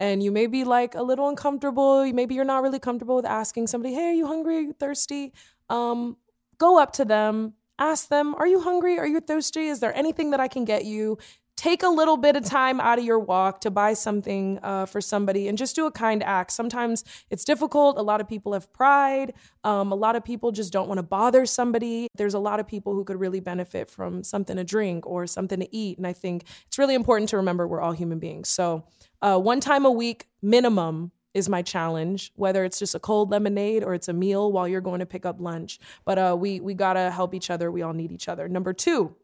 [0.00, 3.68] and you may be like a little uncomfortable, maybe you're not really comfortable with asking
[3.68, 4.56] somebody, "Hey, are you hungry?
[4.58, 5.32] Are you thirsty?"
[5.70, 6.16] Um,
[6.58, 8.98] go up to them, ask them, "Are you hungry?
[8.98, 9.68] Are you thirsty?
[9.68, 11.18] Is there anything that I can get you?"
[11.56, 15.00] Take a little bit of time out of your walk to buy something uh, for
[15.00, 16.50] somebody and just do a kind act.
[16.50, 17.96] Sometimes it's difficult.
[17.98, 19.34] A lot of people have pride.
[19.62, 22.08] Um, a lot of people just don't want to bother somebody.
[22.16, 25.60] There's a lot of people who could really benefit from something to drink or something
[25.60, 25.96] to eat.
[25.96, 28.48] And I think it's really important to remember we're all human beings.
[28.48, 28.84] So,
[29.22, 33.82] uh, one time a week minimum is my challenge whether it's just a cold lemonade
[33.82, 36.74] or it's a meal while you're going to pick up lunch but uh, we we
[36.74, 39.14] gotta help each other we all need each other number two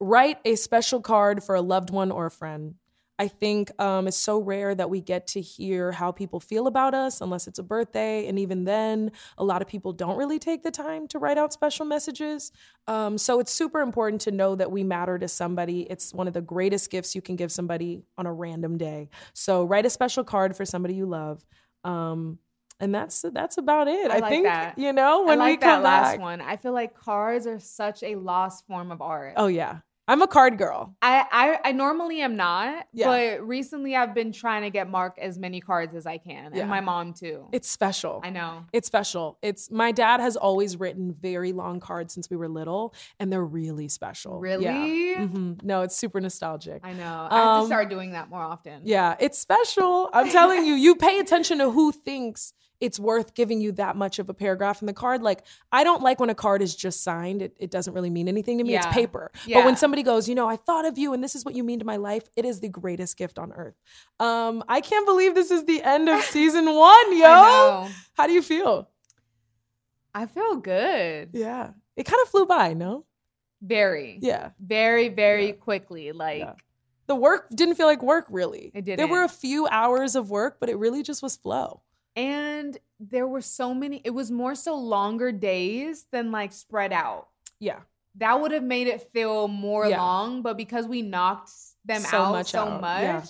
[0.00, 2.74] write a special card for a loved one or a friend.
[3.18, 6.94] I think um, it's so rare that we get to hear how people feel about
[6.94, 8.26] us unless it's a birthday.
[8.26, 11.52] And even then, a lot of people don't really take the time to write out
[11.52, 12.50] special messages.
[12.86, 15.82] Um, so it's super important to know that we matter to somebody.
[15.82, 19.10] It's one of the greatest gifts you can give somebody on a random day.
[19.34, 21.44] So write a special card for somebody you love.
[21.84, 22.38] Um,
[22.80, 24.10] and that's that's about it.
[24.10, 24.78] I I, like think that.
[24.78, 26.20] you know when I we like come that last back.
[26.20, 26.40] one.
[26.40, 29.34] I feel like cards are such a lost form of art.
[29.36, 29.80] Oh yeah,
[30.10, 30.92] I'm a card girl.
[31.00, 33.06] I, I I normally am not, Yeah.
[33.06, 36.62] but recently I've been trying to get Mark as many cards as I can, Yeah.
[36.62, 37.46] and my mom too.
[37.52, 38.20] It's special.
[38.24, 38.64] I know.
[38.72, 39.38] It's special.
[39.40, 43.44] It's my dad has always written very long cards since we were little, and they're
[43.44, 44.40] really special.
[44.40, 44.64] Really?
[44.64, 45.18] Yeah.
[45.28, 45.62] Mhm.
[45.62, 46.80] No, it's super nostalgic.
[46.84, 47.28] I know.
[47.30, 48.82] I have Um, to start doing that more often.
[48.84, 50.10] Yeah, it's special.
[50.12, 54.18] I'm telling you, you pay attention to who thinks it's worth giving you that much
[54.18, 55.22] of a paragraph in the card.
[55.22, 57.42] Like, I don't like when a card is just signed.
[57.42, 58.74] It, it doesn't really mean anything to me.
[58.74, 58.92] It's Yeah.
[58.92, 59.30] paper.
[59.52, 61.62] But when somebody goes, you know, I thought of you and this is what you
[61.62, 63.74] mean to my life, it is the greatest gift on earth.
[64.18, 67.88] Um, I can't believe this is the end of season one, yo.
[68.14, 68.88] How do you feel?
[70.14, 71.30] I feel good.
[71.32, 71.70] Yeah.
[71.96, 73.04] It kind of flew by, no?
[73.62, 74.18] Very.
[74.22, 74.50] Yeah.
[74.58, 75.52] Very, very Yeah.
[75.52, 76.12] quickly.
[76.12, 76.54] Like Yeah.
[77.06, 78.70] The work didn't feel like work, really.
[78.72, 78.98] It did.
[78.98, 81.82] There were a few hours of work, but it really just was flow.
[82.20, 87.28] And there were so many it was more so longer days than like spread out.
[87.58, 87.80] Yeah.
[88.16, 90.02] That would have made it feel more Yeah.
[90.02, 91.50] long, but because we knocked
[91.84, 93.22] them So out much so out, much, yeah.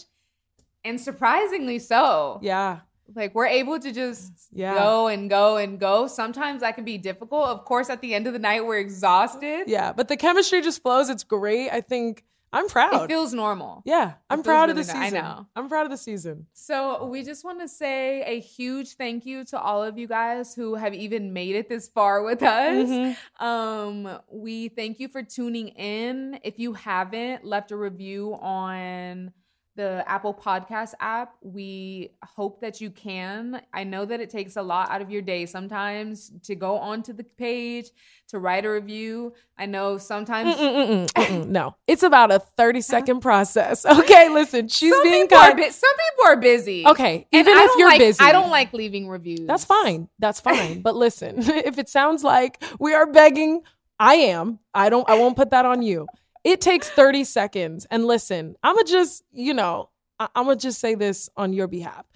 [0.84, 2.40] and surprisingly so.
[2.42, 2.80] Yeah.
[3.14, 4.74] Like we're able to just Yeah.
[4.74, 6.06] go and go and go.
[6.06, 7.48] Sometimes that can be difficult.
[7.48, 9.64] Of course, at the end of the night, we're exhausted.
[9.68, 9.92] Yeah.
[9.92, 11.08] But the chemistry just flows.
[11.10, 11.70] It's great.
[11.70, 13.04] I think I'm proud.
[13.04, 13.82] It feels normal.
[13.86, 14.14] yeah.
[14.28, 15.02] I'm proud of the really nice.
[15.02, 15.24] I season.
[15.24, 15.46] know.
[15.54, 16.46] I'm proud of the season.
[16.52, 20.54] So we just want to say a huge thank you to all of you guys
[20.54, 22.88] who have even made it this far with us.
[22.88, 23.16] Mhm.
[23.40, 26.40] Um, we thank you for tuning in.
[26.42, 29.32] If you haven't left a review on
[29.76, 33.62] the Apple Podcast app, we hope that you can.
[33.72, 37.12] I know that it takes a lot out of your day sometimes to go onto
[37.12, 37.86] the page
[38.28, 39.32] to write a review.
[39.56, 41.46] I know sometimes Mm-mm, mm-mm, mm-mm.
[41.48, 43.86] no, it's about a 30 second process.
[43.86, 45.56] Okay, listen, she's some being kind.
[45.56, 46.86] bu- some people are busy.
[46.86, 49.46] Okay, And even I if you're like, busy, I don't like leaving reviews.
[49.46, 50.08] That's fine.
[50.18, 50.82] That's fine.
[50.82, 53.62] But listen, if it sounds like we are begging,
[53.98, 54.58] I am.
[54.74, 56.06] I don't I won't put that on you.
[56.44, 57.86] It takes 30 seconds.
[57.90, 62.06] And listen, I'ma just, you know, I- I'ma just say this on your behalf.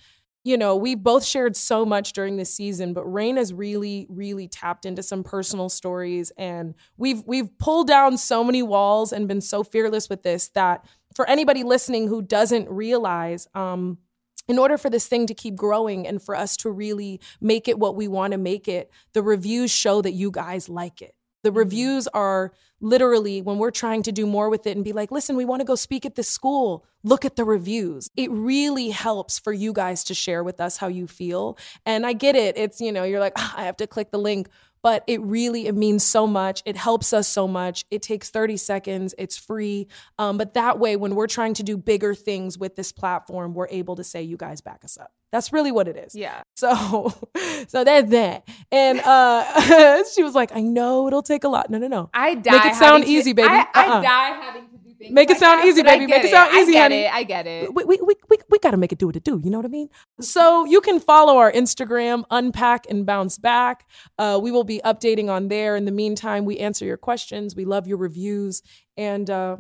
[0.47, 4.47] you know, we've both shared so much during this season, but Rain has really, really
[4.47, 9.41] tapped into some personal stories, and we've we've pulled down so many walls and been
[9.41, 10.85] so fearless with this that
[11.16, 13.97] for anybody listening who doesn't realize, um,
[14.47, 17.79] in order for this thing to keep growing and for us to really make it
[17.79, 21.14] what we want to make it, the reviews show that you guys like it.
[21.45, 21.59] The Mm-hmm.
[21.59, 25.37] reviews are literally when we're trying to do more with it and be like, listen,
[25.37, 26.85] we want to go speak at this school.
[27.05, 28.11] Look at the reviews.
[28.17, 31.57] It really helps for you guys to share with us how you feel.
[31.87, 32.59] And I get it.
[32.59, 34.49] It's, you know, you're like, "Ah, I have to click the link.
[34.85, 36.62] But it really, it means so much.
[36.66, 37.85] It helps us so much.
[37.91, 39.14] It takes 30 seconds.
[39.16, 39.89] It's free.
[40.18, 43.68] Um, but that way, when we're trying to do bigger things with this platform, we're
[43.70, 45.11] able to say, you guys back us up.
[45.32, 46.14] That's really what it is.
[46.14, 46.43] Yeah.
[46.55, 47.12] So,
[47.66, 48.47] so that's that.
[48.70, 51.70] And uh, she was like, I know it'll take a lot.
[51.70, 52.11] No, no, no.
[52.12, 52.53] I die.
[52.53, 53.49] Make it sound having to- easy, baby.
[53.49, 54.03] I, I Uh-uh.
[54.03, 54.66] die having
[55.09, 55.15] things.
[55.15, 56.07] Make it sound that, easy, baby.
[56.07, 57.03] Make it sound I easy, get honey.
[57.03, 57.75] It, I get it.
[57.75, 59.41] we, we, we, we, we got to make it do what it do.
[59.43, 59.89] You know what I mean?
[60.21, 63.87] So you can follow our Instagram, unpack and bounce back.
[64.19, 65.77] Uh, we will be updating on there.
[65.77, 67.55] In the meantime, we answer your questions.
[67.55, 68.63] We love your reviews.
[68.97, 69.59] And uh,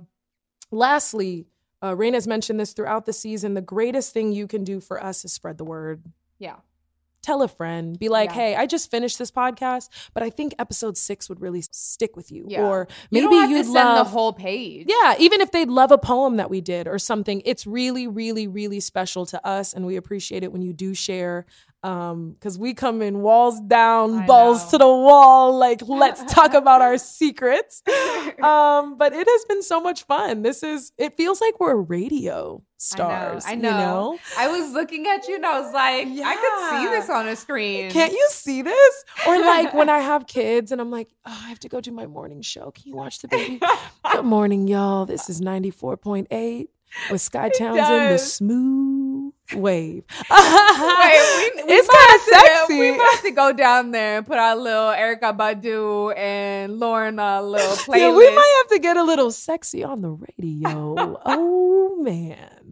[0.70, 1.46] lastly,
[1.82, 3.54] uh, Rain has mentioned this throughout the season.
[3.54, 6.02] The greatest thing you can do for us is spread the word.
[6.38, 6.56] Yeah.
[7.24, 7.98] Tell a friend.
[7.98, 8.34] Be like, Yeah.
[8.34, 12.30] hey, I just finished this podcast, but I think episode six would really stick with
[12.30, 12.44] you.
[12.48, 12.66] Yeah.
[12.66, 14.86] Or maybe you'd send love the whole page.
[14.88, 18.46] yeah, even if they'd love a poem that we did or something, it's really, really,
[18.46, 21.46] really special to us, and we appreciate it when you do share.
[21.82, 24.70] Um, because we come in walls down, I balls know.
[24.70, 27.82] to the wall, like let's talk about our secrets.
[28.42, 30.42] Um, but it has been so much fun.
[30.42, 33.44] This is it feels like we're radio stars.
[33.46, 34.18] I you know.
[34.38, 37.36] I was looking at you and I was like, I could see this on a
[37.36, 37.90] screen.
[37.90, 39.04] Can't you see this?
[39.26, 41.90] Or like when I have kids and I'm like, oh, I have to go do
[41.92, 42.70] my morning show.
[42.70, 43.60] Can you watch the baby?
[44.12, 45.06] Good morning, y'all.
[45.06, 46.68] This is 94.8
[47.10, 50.04] with Skye Townsend, the smooth wave.
[50.30, 52.78] Wait, we, we it's kind of sexy.
[52.78, 57.18] We might have to go down there and put our little Erykah Badu and Lauren
[57.18, 57.98] uh, little playlist.
[57.98, 61.18] Yeah, we might have to get a little sexy on the radio.
[61.26, 62.63] oh man.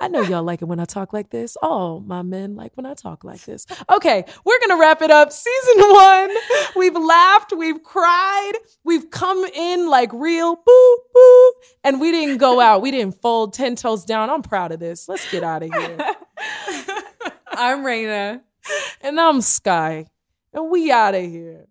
[0.00, 1.56] I know y'all like it when I talk like this.
[1.62, 3.66] All my men like when I talk like this.
[3.90, 5.32] Okay, we're gonna wrap it up.
[5.32, 6.30] Season one.
[6.76, 8.52] We've laughed, we've cried,
[8.84, 11.52] we've come in like real boo boo,
[11.84, 12.82] and we didn't go out.
[12.82, 14.30] We didn't fold ten toes down.
[14.30, 15.08] I'm proud of this.
[15.08, 15.96] Let's get out of here.
[17.52, 18.40] I'm Raina.
[19.00, 20.06] and I'm Skye,
[20.52, 21.66] and we out of here.